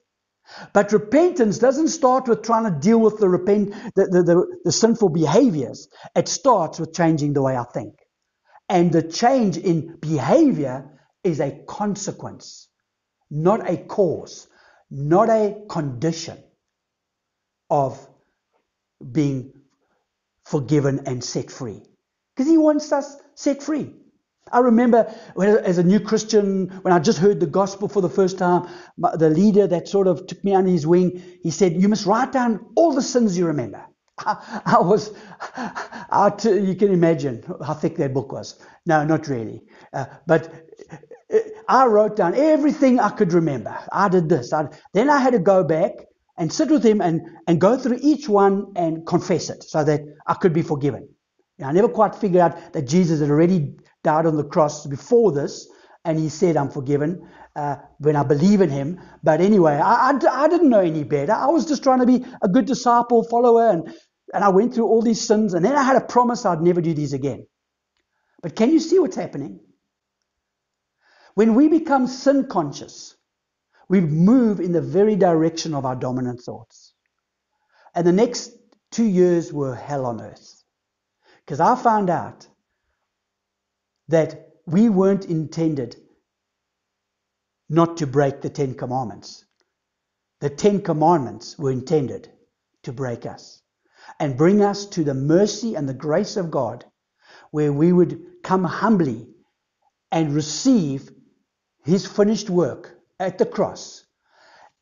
But 0.74 0.92
repentance 0.92 1.60
doesn't 1.60 1.90
start 1.90 2.28
with 2.28 2.44
trying 2.44 2.66
to 2.66 2.80
deal 2.80 3.00
with 3.00 3.20
the, 3.20 3.30
repent, 3.30 3.74
the, 3.96 4.06
the, 4.08 4.24
the, 4.24 4.58
the 4.66 4.72
sinful 4.72 5.10
behaviors. 5.10 5.88
It 6.16 6.28
starts 6.28 6.80
with 6.80 6.94
changing 6.94 7.34
the 7.34 7.42
way 7.42 7.58
I 7.58 7.64
think. 7.64 7.96
And 8.70 8.92
the 8.92 9.04
change 9.04 9.58
in 9.58 9.98
behavior 10.00 10.90
is 11.24 11.40
a 11.40 11.64
consequence, 11.68 12.70
not 13.30 13.70
a 13.70 13.78
cause, 13.78 14.48
not 14.92 15.30
a 15.30 15.64
condition 15.70 16.38
of 17.70 18.00
being 19.12 19.54
forgiven 20.46 21.02
and 21.08 21.24
set 21.24 21.52
free. 21.52 21.82
Because 22.36 22.50
he 22.50 22.58
wants 22.58 22.92
us 22.92 23.18
set 23.36 23.64
free. 23.64 23.94
I 24.52 24.60
remember 24.60 25.14
as 25.40 25.78
a 25.78 25.84
new 25.84 26.00
Christian, 26.00 26.68
when 26.82 26.94
I 26.94 27.00
just 27.00 27.18
heard 27.18 27.40
the 27.40 27.48
gospel 27.48 27.88
for 27.88 28.02
the 28.02 28.10
first 28.10 28.38
time, 28.38 28.68
the 28.98 29.30
leader 29.30 29.68
that 29.68 29.88
sort 29.88 30.08
of 30.08 30.28
took 30.28 30.44
me 30.44 30.54
under 30.54 30.70
his 30.70 30.86
wing, 30.86 31.22
he 31.42 31.50
said, 31.50 31.74
You 31.82 31.88
must 31.88 32.06
write 32.06 32.32
down 32.32 32.66
all 32.76 32.94
the 32.94 33.02
sins 33.02 33.38
you 33.38 33.48
remember. 33.48 33.84
I, 34.20 34.62
I 34.66 34.80
was, 34.80 35.14
I 35.58 36.32
t- 36.38 36.60
you 36.60 36.76
can 36.76 36.92
imagine 36.92 37.44
how 37.66 37.74
thick 37.74 37.98
that 37.98 38.14
book 38.14 38.32
was. 38.32 38.60
No, 38.86 39.04
not 39.04 39.28
really. 39.28 39.64
Uh, 39.94 40.06
but 40.28 40.54
uh, 41.34 41.38
I 41.68 41.86
wrote 41.86 42.16
down 42.16 42.36
everything 42.36 43.00
I 43.00 43.10
could 43.10 43.34
remember. 43.34 43.78
I 43.92 44.10
did 44.10 44.30
this. 44.30 44.54
I, 44.54 44.68
then 44.94 45.10
I 45.10 45.20
had 45.20 45.34
to 45.34 45.40
go 45.40 45.64
back 45.64 45.94
and 46.38 46.52
sit 46.52 46.70
with 46.70 46.84
him 46.84 47.02
and, 47.02 47.22
and 47.48 47.62
go 47.62 47.78
through 47.78 48.00
each 48.02 48.28
one 48.28 48.74
and 48.76 49.06
confess 49.06 49.50
it 49.50 49.64
so 49.64 49.84
that 49.84 50.02
I 50.28 50.34
could 50.34 50.54
be 50.54 50.62
forgiven. 50.62 51.08
I 51.64 51.72
never 51.72 51.88
quite 51.88 52.16
figured 52.16 52.42
out 52.42 52.74
that 52.74 52.88
Jesus 52.88 53.22
had 53.22 53.30
already 53.30 53.76
died 54.04 54.26
on 54.26 54.38
the 54.38 54.44
cross 54.44 54.86
before 54.86 55.32
this, 55.32 55.68
and 56.06 56.20
he 56.20 56.30
said, 56.30 56.58
I'm 56.58 56.70
forgiven 56.70 57.28
uh, 57.56 57.78
when 58.00 58.16
I 58.16 58.24
believe 58.24 58.62
in 58.62 58.70
him. 58.70 59.00
But 59.24 59.42
anyway, 59.42 59.76
I, 59.76 60.12
I, 60.12 60.44
I, 60.44 60.48
didn't 60.48 60.70
know 60.70 60.82
any 60.82 61.04
better. 61.04 61.32
I 61.32 61.48
was 61.48 61.66
just 61.66 61.84
trying 61.84 62.00
to 62.00 62.06
be 62.06 62.26
a 62.42 62.48
good 62.48 62.66
disciple, 62.66 63.24
follower, 63.24 63.70
and, 63.70 63.94
and 64.34 64.44
I 64.44 64.50
went 64.50 64.74
through 64.74 64.88
all 64.88 65.02
these 65.02 65.26
sins, 65.26 65.54
and 65.54 65.63
then 65.63 65.76
I 65.76 65.84
had 65.84 65.96
a 65.96 66.06
promise 66.06 66.46
I'd 66.46 66.62
never 66.62 66.82
do 66.82 66.94
these 66.94 67.13
again. 67.13 67.48
But 68.42 68.56
can 68.56 68.72
you 68.72 68.80
see 68.80 69.00
what's 69.00 69.16
happening? 69.16 69.62
When 71.36 71.56
we 71.56 71.70
become 71.70 72.08
sin 72.08 72.48
conscious, 72.48 73.16
we 73.89 74.02
move 74.02 74.60
in 74.60 74.72
the 74.72 74.82
very 74.82 75.16
direction 75.16 75.74
of 75.74 75.86
our 75.86 75.96
dominant 75.96 76.42
thoughts. 76.42 76.94
And 77.96 78.06
the 78.06 78.12
next 78.12 78.52
two 78.92 79.06
years 79.06 79.54
were 79.54 79.76
hell 79.76 80.06
on 80.06 80.22
earth. 80.22 80.63
Because 81.46 81.60
I 81.60 81.76
found 81.76 82.10
out 82.10 82.48
that 84.08 84.50
we 84.66 84.89
weren't 84.89 85.26
intended 85.26 85.96
not 87.70 87.98
to 87.98 88.08
break 88.08 88.42
the 88.42 88.50
Ten 88.50 88.76
Commandments. 88.76 89.46
The 90.42 90.50
Ten 90.50 90.82
Commandments 90.82 91.58
were 91.58 91.72
intended 91.72 92.32
to 92.84 92.94
break 92.94 93.26
us 93.26 93.62
and 94.20 94.38
bring 94.38 94.62
us 94.62 94.86
to 94.88 95.04
the 95.04 95.13
mercy 95.13 95.76
and 95.76 95.88
the 95.88 95.94
grace 95.94 96.38
of 96.38 96.52
God, 96.52 96.86
where 97.52 97.72
we 97.72 97.94
would 97.94 98.44
come 98.44 98.63
humbly 98.63 99.28
and 100.12 100.36
receive 100.36 101.10
His 101.84 102.06
finished 102.06 102.50
work 102.50 102.98
at 103.20 103.38
the 103.38 103.46
cross 103.46 104.03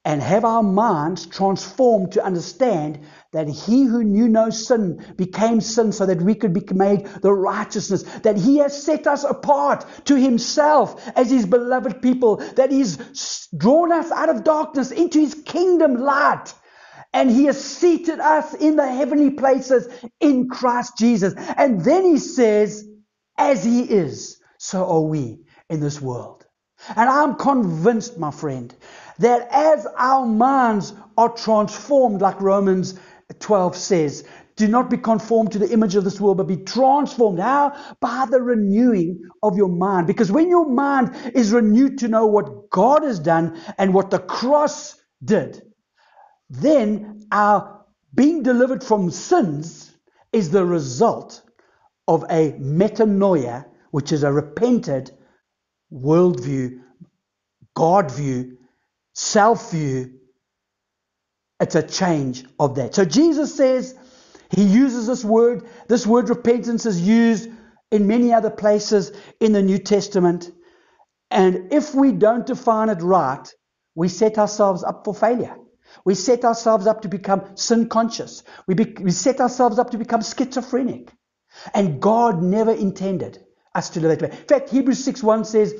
and 0.03 0.21
have 0.21 0.43
our 0.45 0.63
minds 0.63 1.27
transformed 1.27 2.13
to 2.13 2.23
understand 2.23 3.05
that 3.33 3.47
he 3.47 3.83
who 3.83 4.03
knew 4.03 4.27
no 4.27 4.49
sin 4.49 5.13
became 5.15 5.61
sin 5.61 5.91
so 5.91 6.05
that 6.07 6.21
we 6.21 6.33
could 6.33 6.53
be 6.53 6.63
made 6.73 7.05
the 7.21 7.31
righteousness, 7.31 8.03
that 8.23 8.35
he 8.35 8.57
has 8.57 8.83
set 8.83 9.05
us 9.05 9.23
apart 9.23 9.85
to 10.05 10.15
himself 10.15 11.07
as 11.15 11.29
his 11.29 11.45
beloved 11.45 12.01
people, 12.01 12.37
that 12.55 12.71
he's 12.71 12.97
drawn 13.55 13.91
us 13.91 14.11
out 14.11 14.29
of 14.29 14.43
darkness 14.43 14.91
into 14.91 15.19
his 15.19 15.35
kingdom 15.45 15.95
light. 15.95 16.53
And 17.13 17.29
he 17.29 17.45
has 17.45 17.63
seated 17.63 18.19
us 18.19 18.53
in 18.53 18.77
the 18.77 18.87
heavenly 18.87 19.31
places 19.31 19.87
in 20.19 20.49
Christ 20.49 20.93
Jesus. 20.97 21.33
And 21.57 21.83
then 21.83 22.05
he 22.05 22.17
says, 22.17 22.87
as 23.37 23.63
he 23.63 23.81
is, 23.83 24.39
so 24.57 24.85
are 24.85 25.01
we 25.01 25.41
in 25.69 25.79
this 25.79 26.01
world. 26.01 26.45
And 26.95 27.09
I'm 27.09 27.35
convinced, 27.35 28.17
my 28.17 28.31
friend, 28.31 28.73
that 29.21 29.47
as 29.51 29.87
our 29.97 30.25
minds 30.25 30.93
are 31.17 31.29
transformed, 31.29 32.21
like 32.21 32.39
Romans 32.41 32.99
12 33.39 33.75
says, 33.75 34.23
do 34.55 34.67
not 34.67 34.89
be 34.89 34.97
conformed 34.97 35.51
to 35.53 35.59
the 35.59 35.71
image 35.71 35.95
of 35.95 36.03
this 36.03 36.19
world, 36.19 36.37
but 36.37 36.47
be 36.47 36.57
transformed. 36.57 37.39
How? 37.39 37.95
By 37.99 38.27
the 38.29 38.41
renewing 38.41 39.23
of 39.41 39.57
your 39.57 39.69
mind. 39.69 40.07
Because 40.07 40.31
when 40.31 40.49
your 40.49 40.69
mind 40.69 41.15
is 41.33 41.51
renewed 41.51 41.97
to 41.99 42.07
know 42.07 42.27
what 42.27 42.69
God 42.69 43.03
has 43.03 43.19
done 43.19 43.59
and 43.77 43.93
what 43.93 44.11
the 44.11 44.19
cross 44.19 45.01
did, 45.23 45.61
then 46.49 47.25
our 47.31 47.85
being 48.13 48.43
delivered 48.43 48.83
from 48.83 49.09
sins 49.09 49.95
is 50.33 50.51
the 50.51 50.65
result 50.65 51.41
of 52.07 52.23
a 52.29 52.51
metanoia, 52.53 53.65
which 53.91 54.11
is 54.11 54.23
a 54.23 54.31
repented 54.31 55.11
worldview, 55.91 56.81
God 57.73 58.11
view, 58.11 58.57
self 59.13 59.71
view. 59.71 60.13
It's 61.59 61.75
a 61.75 61.83
change 61.83 62.45
of 62.59 62.75
that. 62.75 62.95
So 62.95 63.05
Jesus 63.05 63.55
says, 63.55 63.95
He 64.49 64.63
uses 64.63 65.07
this 65.07 65.23
word. 65.23 65.67
This 65.87 66.07
word 66.07 66.29
repentance 66.29 66.85
is 66.85 67.01
used 67.01 67.49
in 67.91 68.07
many 68.07 68.33
other 68.33 68.49
places 68.49 69.11
in 69.39 69.51
the 69.51 69.61
New 69.61 69.77
Testament. 69.77 70.51
And 71.29 71.71
if 71.71 71.93
we 71.93 72.11
don't 72.11 72.45
define 72.45 72.89
it 72.89 73.01
right, 73.01 73.47
we 73.95 74.07
set 74.07 74.37
ourselves 74.37 74.83
up 74.83 75.05
for 75.05 75.13
failure. 75.13 75.55
We 76.05 76.15
set 76.15 76.45
ourselves 76.45 76.87
up 76.87 77.01
to 77.01 77.09
become 77.09 77.55
sin 77.55 77.89
conscious. 77.89 78.43
We, 78.67 78.75
be, 78.75 78.95
we 79.01 79.11
set 79.11 79.39
ourselves 79.39 79.77
up 79.77 79.91
to 79.91 79.97
become 79.97 80.21
schizophrenic. 80.21 81.11
And 81.73 82.01
God 82.01 82.41
never 82.41 82.71
intended 82.71 83.43
us 83.75 83.89
to 83.91 83.99
live 83.99 84.19
that 84.19 84.29
way. 84.31 84.37
In 84.37 84.45
fact, 84.47 84.69
Hebrews 84.69 85.03
6 85.03 85.21
1 85.21 85.45
says 85.45 85.73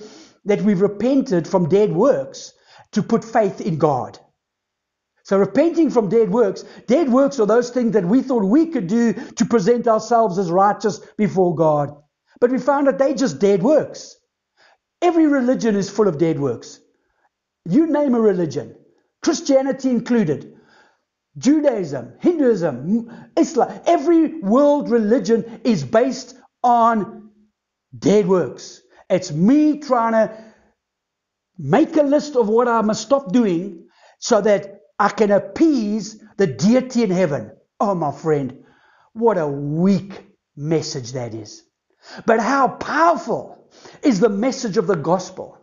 that 0.46 0.62
we've 0.62 0.82
repented 0.82 1.48
from 1.48 1.70
dead 1.70 1.94
works 1.94 2.54
to 2.94 3.04
put 3.04 3.24
faith 3.24 3.62
in 3.62 3.78
God. 3.78 4.20
So, 5.24 5.38
repenting 5.38 5.92
from 5.92 6.10
dead 6.10 6.32
works, 6.32 6.64
dead 6.88 7.10
works 7.12 7.40
are 7.40 7.46
those 7.46 7.70
things 7.70 7.94
that 7.94 8.06
we 8.06 8.22
thought 8.22 8.44
we 8.44 8.68
could 8.68 8.88
do 8.88 9.14
to 9.14 9.46
present 9.46 9.88
ourselves 9.88 10.38
as 10.40 10.52
righteous 10.52 11.00
before 11.18 11.56
God. 11.56 11.96
But 12.40 12.52
we 12.52 12.58
found 12.58 12.88
that 12.88 12.98
they 12.98 13.14
just 13.14 13.40
dead 13.40 13.62
works. 13.62 14.18
Every 15.02 15.28
religion 15.28 15.76
is 15.76 15.90
full 15.90 16.08
of 16.08 16.18
dead 16.18 16.40
works. 16.40 16.80
You 17.66 17.88
name 17.88 18.16
a 18.16 18.20
religion, 18.20 18.76
Christianity 19.24 19.90
included, 19.90 20.58
Judaism, 21.38 22.14
Hinduism, 22.20 23.10
Islam, 23.38 23.82
every 23.86 24.40
world 24.40 24.90
religion 24.90 25.62
is 25.64 25.84
based 25.84 26.36
on 26.64 27.30
dead 27.98 28.28
works. 28.28 28.82
It's 29.10 29.32
me 29.32 29.80
trying 29.80 30.14
to 30.14 30.51
make 31.62 31.96
a 31.96 32.02
list 32.04 32.36
of 32.36 32.50
what 32.50 32.68
I 32.68 32.82
must 32.82 33.04
stop 33.04 33.32
doing 33.32 33.88
so 34.20 34.42
that 34.42 34.82
I 34.98 35.10
can 35.10 35.32
appease 35.32 36.24
the 36.38 36.48
deity 36.48 37.04
in 37.04 37.12
heaven. 37.12 37.52
Oh, 37.80 37.94
my 37.96 38.12
friend, 38.12 38.64
what 39.14 39.38
a 39.38 39.48
weak 39.48 40.26
message 40.56 41.14
that 41.14 41.34
is. 41.34 41.64
But 42.26 42.40
how 42.40 42.68
powerful 42.68 43.70
is 44.02 44.20
the 44.20 44.30
message 44.30 44.78
of 44.78 44.88
the 44.88 44.96
gospel 44.96 45.58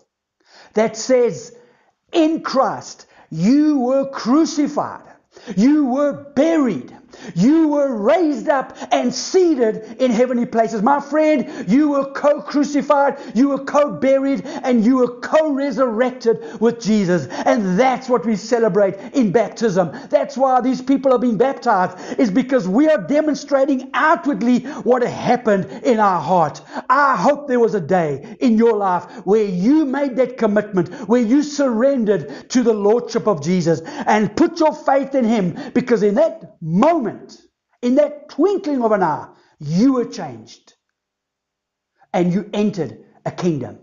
that 0.75 0.97
says, 0.97 1.55
in 2.13 2.43
Christ, 2.43 3.07
you 3.31 3.81
were 3.81 4.09
crucified, 4.11 5.03
you 5.57 5.87
were 5.87 6.13
buried, 6.35 6.97
you 7.35 7.69
were 7.69 7.97
raised 7.97 8.49
up 8.49 8.77
and 8.91 9.15
seated 9.15 9.97
in 10.01 10.11
heavenly 10.11 10.47
places. 10.47 10.83
My 10.83 11.01
friend, 11.01 11.69
you 11.71 11.91
were 11.91 12.13
co 12.13 12.41
crucified, 12.43 13.19
you 13.35 13.49
were 13.51 13.65
co 13.65 13.93
buried, 13.93 14.45
and 14.47 14.85
you 14.85 14.97
were 14.97 15.19
co 15.21 15.53
resurrected 15.53 16.61
with 16.61 16.81
Jesus. 16.81 17.27
And 17.29 17.79
that's 17.79 18.09
what 18.09 18.25
we 18.27 18.37
celebrate 18.37 18.95
in 19.15 19.33
baptism. 19.33 19.91
That's 20.11 20.37
why 20.37 20.61
these 20.61 20.83
people 20.83 21.13
are 21.13 21.19
being 21.19 21.39
baptized, 21.39 22.19
is 22.19 22.31
because 22.31 22.69
we 22.69 22.89
are 22.89 22.99
demonstrating 23.07 23.91
outwardly 23.95 24.61
what 24.61 25.03
happened 25.03 25.65
in 25.85 25.99
our 25.99 26.21
heart. 26.21 26.61
I 26.89 27.17
hope 27.17 27.49
there 27.49 27.61
was 27.61 27.75
a 27.75 27.81
day 27.81 28.37
in 28.41 28.57
your 28.59 28.77
life 28.77 29.05
where 29.27 29.45
you 29.45 29.85
made 29.85 30.17
that 30.17 30.37
commitment, 30.37 30.89
where 31.09 31.23
you 31.23 31.43
surrendered 31.43 32.51
to 32.51 32.63
the 32.63 32.73
Lordship 32.73 33.27
of 33.27 33.43
Jesus 33.43 33.81
and 34.07 34.35
put 34.37 34.61
your 34.61 34.75
faith 34.75 35.15
in 35.15 35.25
Him, 35.25 35.57
because 35.75 36.03
in 36.03 36.15
that 36.17 36.57
moment, 36.61 37.08
moment, 37.09 37.41
in 37.83 37.97
that 37.97 38.29
twinkling 38.29 38.83
of 38.83 38.93
an 38.93 39.03
eye, 39.03 39.29
you 39.59 39.95
were 39.95 40.05
changed. 40.05 40.75
And 42.13 42.33
you 42.33 42.49
entered 42.53 43.05
a 43.25 43.31
kingdom. 43.31 43.79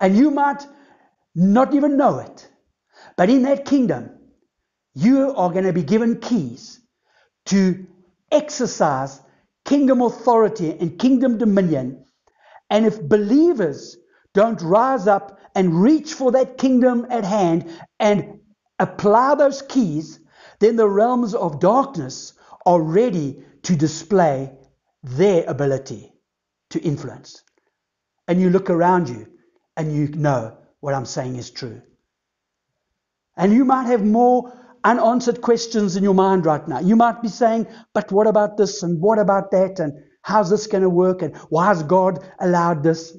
And 0.00 0.16
you 0.16 0.30
might 0.30 0.66
not 1.34 1.74
even 1.74 1.96
know 1.96 2.18
it. 2.18 2.48
But 3.16 3.30
in 3.30 3.42
that 3.42 3.64
kingdom, 3.64 4.10
you 4.94 5.34
are 5.34 5.50
going 5.50 5.64
to 5.64 5.72
be 5.72 5.82
given 5.82 6.20
keys 6.20 6.80
to 7.46 7.86
exercise 8.30 9.20
kingdom 9.64 10.00
authority 10.02 10.70
and 10.70 10.98
kingdom 10.98 11.38
dominion. 11.38 12.04
And 12.70 12.86
if 12.86 13.00
believers 13.02 13.96
don't 14.32 14.60
rise 14.62 15.06
up 15.06 15.38
and 15.54 15.82
reach 15.82 16.14
for 16.14 16.32
that 16.32 16.58
kingdom 16.58 17.06
at 17.10 17.24
hand 17.24 17.70
and 18.00 18.40
apply 18.78 19.34
those 19.36 19.62
keys, 19.62 20.20
then 20.60 20.76
the 20.76 20.88
realms 20.88 21.34
of 21.34 21.60
darkness 21.60 22.34
are 22.66 22.80
ready 22.80 23.42
to 23.62 23.76
display 23.76 24.50
their 25.02 25.44
ability 25.46 26.12
to 26.70 26.80
influence. 26.80 27.42
And 28.26 28.40
you 28.40 28.50
look 28.50 28.70
around 28.70 29.08
you 29.08 29.26
and 29.76 29.94
you 29.94 30.08
know 30.08 30.56
what 30.80 30.94
I'm 30.94 31.06
saying 31.06 31.36
is 31.36 31.50
true. 31.50 31.82
And 33.36 33.52
you 33.52 33.64
might 33.64 33.86
have 33.86 34.04
more 34.04 34.52
unanswered 34.84 35.40
questions 35.40 35.96
in 35.96 36.04
your 36.04 36.14
mind 36.14 36.46
right 36.46 36.66
now. 36.68 36.78
You 36.80 36.96
might 36.96 37.22
be 37.22 37.28
saying, 37.28 37.66
but 37.92 38.12
what 38.12 38.26
about 38.26 38.56
this 38.56 38.82
and 38.82 39.00
what 39.00 39.18
about 39.18 39.50
that 39.50 39.80
and 39.80 39.92
how's 40.22 40.50
this 40.50 40.66
going 40.66 40.82
to 40.82 40.90
work 40.90 41.22
and 41.22 41.36
why 41.48 41.66
has 41.66 41.82
God 41.82 42.18
allowed 42.38 42.82
this? 42.82 43.16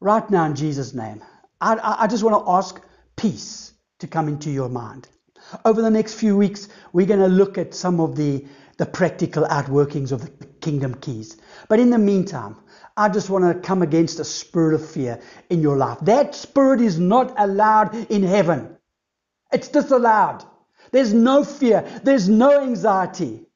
Right 0.00 0.28
now, 0.30 0.44
in 0.44 0.54
Jesus' 0.54 0.94
name, 0.94 1.22
I, 1.60 1.96
I 2.00 2.06
just 2.06 2.22
want 2.22 2.44
to 2.44 2.50
ask 2.50 2.80
peace 3.16 3.72
to 4.00 4.06
come 4.06 4.28
into 4.28 4.50
your 4.50 4.68
mind. 4.68 5.08
Over 5.64 5.82
the 5.82 5.90
next 5.90 6.14
few 6.14 6.36
weeks, 6.36 6.68
we're 6.92 7.06
going 7.06 7.20
to 7.20 7.28
look 7.28 7.58
at 7.58 7.74
some 7.74 8.00
of 8.00 8.16
the, 8.16 8.44
the 8.78 8.86
practical 8.86 9.44
outworkings 9.44 10.12
of 10.12 10.22
the 10.22 10.46
kingdom 10.60 10.94
keys. 10.94 11.36
But 11.68 11.80
in 11.80 11.90
the 11.90 11.98
meantime, 11.98 12.56
I 12.96 13.08
just 13.08 13.30
want 13.30 13.44
to 13.44 13.66
come 13.66 13.82
against 13.82 14.20
a 14.20 14.24
spirit 14.24 14.74
of 14.74 14.88
fear 14.88 15.20
in 15.50 15.60
your 15.60 15.76
life. 15.76 15.98
That 16.02 16.34
spirit 16.34 16.80
is 16.80 16.98
not 16.98 17.34
allowed 17.38 17.94
in 18.10 18.22
heaven. 18.22 18.76
It's 19.52 19.68
disallowed. 19.68 20.44
There's 20.92 21.12
no 21.12 21.44
fear. 21.44 21.82
There's 22.04 22.28
no 22.28 22.60
anxiety. 22.62 23.46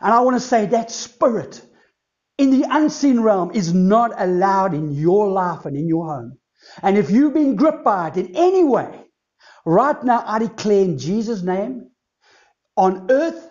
And 0.00 0.12
I 0.12 0.20
want 0.20 0.36
to 0.36 0.40
say 0.40 0.66
that 0.66 0.90
spirit 0.90 1.62
in 2.38 2.50
the 2.50 2.66
unseen 2.70 3.20
realm 3.20 3.52
is 3.52 3.72
not 3.74 4.12
allowed 4.16 4.74
in 4.74 4.92
your 4.92 5.28
life 5.28 5.66
and 5.66 5.76
in 5.76 5.88
your 5.88 6.06
home. 6.06 6.38
And 6.82 6.98
if 6.98 7.10
you've 7.10 7.34
been 7.34 7.56
gripped 7.56 7.84
by 7.84 8.08
it 8.08 8.16
in 8.16 8.36
any 8.36 8.64
way, 8.64 9.04
Right 9.70 10.02
now, 10.02 10.24
I 10.26 10.40
declare 10.40 10.82
in 10.82 10.98
Jesus' 10.98 11.42
name, 11.42 11.90
on 12.76 13.08
earth 13.08 13.48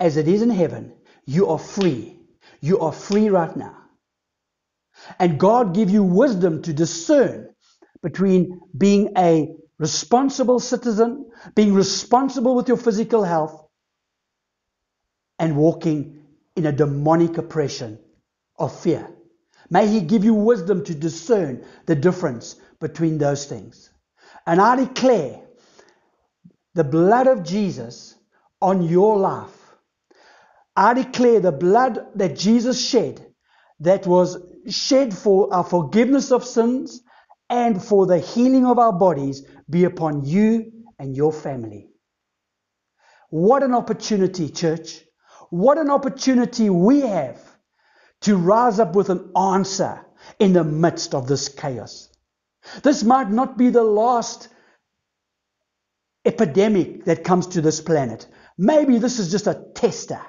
as 0.00 0.16
it 0.16 0.26
is 0.26 0.42
in 0.42 0.50
heaven, 0.50 0.94
you 1.26 1.46
are 1.50 1.60
free. 1.60 2.18
You 2.60 2.80
are 2.80 2.90
free 2.90 3.28
right 3.28 3.56
now. 3.56 3.76
And 5.16 5.38
God 5.38 5.76
give 5.76 5.90
you 5.90 6.02
wisdom 6.02 6.62
to 6.62 6.72
discern 6.72 7.54
between 8.02 8.60
being 8.76 9.12
a 9.16 9.54
responsible 9.78 10.58
citizen, 10.58 11.30
being 11.54 11.72
responsible 11.72 12.56
with 12.56 12.66
your 12.66 12.76
physical 12.76 13.22
health, 13.22 13.64
and 15.38 15.56
walking 15.56 16.18
in 16.56 16.66
a 16.66 16.72
demonic 16.72 17.38
oppression 17.38 18.00
of 18.58 18.76
fear. 18.76 19.08
May 19.70 19.86
He 19.86 20.00
give 20.00 20.24
you 20.24 20.34
wisdom 20.34 20.84
to 20.86 20.96
discern 20.96 21.64
the 21.86 21.94
difference 21.94 22.56
between 22.80 23.18
those 23.18 23.46
things. 23.46 23.90
And 24.48 24.62
I 24.62 24.76
declare 24.76 25.42
the 26.74 26.82
blood 26.82 27.26
of 27.26 27.42
Jesus 27.42 28.14
on 28.62 28.80
your 28.80 29.18
life. 29.18 29.74
I 30.74 30.94
declare 30.94 31.38
the 31.38 31.52
blood 31.52 32.06
that 32.14 32.34
Jesus 32.34 32.82
shed, 32.82 33.26
that 33.80 34.06
was 34.06 34.38
shed 34.66 35.12
for 35.12 35.52
our 35.52 35.64
forgiveness 35.64 36.32
of 36.32 36.44
sins 36.44 37.02
and 37.50 37.82
for 37.82 38.06
the 38.06 38.20
healing 38.20 38.64
of 38.64 38.78
our 38.78 38.92
bodies, 38.92 39.42
be 39.68 39.84
upon 39.84 40.24
you 40.24 40.72
and 40.98 41.14
your 41.14 41.32
family. 41.32 41.90
What 43.28 43.62
an 43.62 43.74
opportunity, 43.74 44.48
church. 44.48 45.04
What 45.50 45.76
an 45.76 45.90
opportunity 45.90 46.70
we 46.70 47.00
have 47.00 47.38
to 48.22 48.38
rise 48.38 48.80
up 48.80 48.96
with 48.96 49.10
an 49.10 49.30
answer 49.36 50.06
in 50.38 50.54
the 50.54 50.64
midst 50.64 51.14
of 51.14 51.28
this 51.28 51.50
chaos. 51.50 52.08
This 52.82 53.04
might 53.04 53.30
not 53.30 53.56
be 53.56 53.70
the 53.70 53.82
last 53.82 54.48
epidemic 56.24 57.04
that 57.04 57.24
comes 57.24 57.46
to 57.48 57.60
this 57.60 57.80
planet. 57.80 58.26
Maybe 58.56 58.98
this 58.98 59.18
is 59.18 59.30
just 59.30 59.46
a 59.46 59.64
tester. 59.74 60.20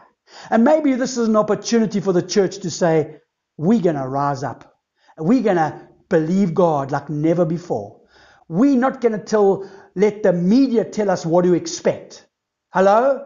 And 0.49 0.63
maybe 0.63 0.93
this 0.93 1.17
is 1.17 1.27
an 1.27 1.35
opportunity 1.35 1.99
for 1.99 2.13
the 2.13 2.21
church 2.21 2.59
to 2.59 2.71
say, 2.71 3.17
we're 3.57 3.81
going 3.81 3.95
to 3.95 4.07
rise 4.07 4.43
up. 4.43 4.79
We're 5.17 5.43
going 5.43 5.57
to 5.57 5.87
believe 6.07 6.53
God 6.53 6.91
like 6.91 7.09
never 7.09 7.45
before. 7.45 8.01
We're 8.47 8.77
not 8.77 9.01
going 9.01 9.11
to 9.11 9.23
tell, 9.23 9.69
let 9.95 10.23
the 10.23 10.33
media 10.33 10.85
tell 10.85 11.09
us 11.09 11.25
what 11.25 11.43
to 11.43 11.53
expect. 11.53 12.25
Hello? 12.71 13.25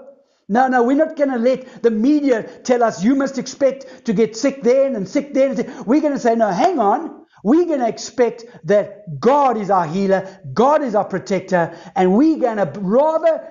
No, 0.50 0.68
no, 0.68 0.84
we're 0.84 0.98
not 0.98 1.16
going 1.16 1.32
to 1.32 1.38
let 1.38 1.84
the 1.84 1.92
media 1.92 2.44
tell 2.64 2.84
us 2.84 3.04
you 3.04 3.16
must 3.16 3.38
expect 3.38 4.06
to 4.06 4.14
get 4.14 4.36
sick 4.36 4.62
then 4.64 4.96
and 4.96 5.08
sick 5.08 5.34
then. 5.34 5.56
We're 5.86 6.02
going 6.02 6.14
to 6.14 6.20
say, 6.20 6.36
no, 6.36 6.50
hang 6.50 6.80
on. 6.80 7.23
We're 7.44 7.66
going 7.66 7.82
to 7.82 7.90
expect 7.90 8.46
that 8.66 9.20
God 9.20 9.58
is 9.58 9.70
our 9.70 9.86
healer, 9.88 10.40
God 10.54 10.82
is 10.84 10.96
our 10.96 11.06
protector, 11.06 11.78
and 11.96 12.16
we're 12.16 12.40
going 12.40 12.58
to 12.58 12.72
rather 12.80 13.48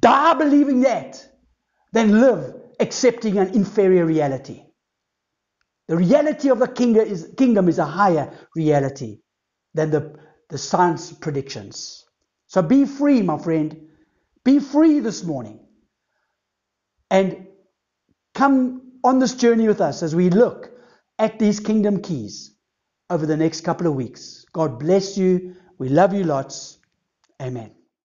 die 0.00 0.34
believing 0.34 0.82
that 0.82 1.26
than 1.92 2.20
live 2.20 2.54
accepting 2.80 3.38
an 3.38 3.48
inferior 3.54 4.04
reality. 4.06 4.64
The 5.88 5.96
reality 5.96 6.50
of 6.50 6.58
the 6.58 6.68
kingdom 6.68 7.06
is, 7.06 7.30
kingdom 7.36 7.68
is 7.68 7.78
a 7.78 7.86
higher 7.86 8.32
reality 8.56 9.20
than 9.74 9.90
the, 9.90 10.16
the 10.50 10.58
science 10.58 11.12
predictions. 11.12 12.04
So 12.48 12.62
be 12.62 12.86
free, 12.86 13.22
my 13.22 13.38
friend. 13.38 13.88
Be 14.44 14.60
free 14.60 15.00
this 15.00 15.24
morning. 15.24 15.60
And 17.10 17.48
come 18.34 18.92
on 19.04 19.18
this 19.18 19.34
journey 19.34 19.68
with 19.68 19.80
us 19.80 20.02
as 20.02 20.14
we 20.14 20.30
look 20.30 20.70
at 21.18 21.38
these 21.38 21.60
kingdom 21.60 22.02
keys 22.02 22.51
over 23.12 23.26
the 23.26 23.36
next 23.36 23.60
couple 23.60 23.86
of 23.86 23.94
weeks. 23.94 24.46
God 24.52 24.78
bless 24.78 25.18
you. 25.18 25.54
We 25.78 25.88
love 25.90 26.14
you 26.14 26.24
lots. 26.24 26.78
Amen. 27.40 27.81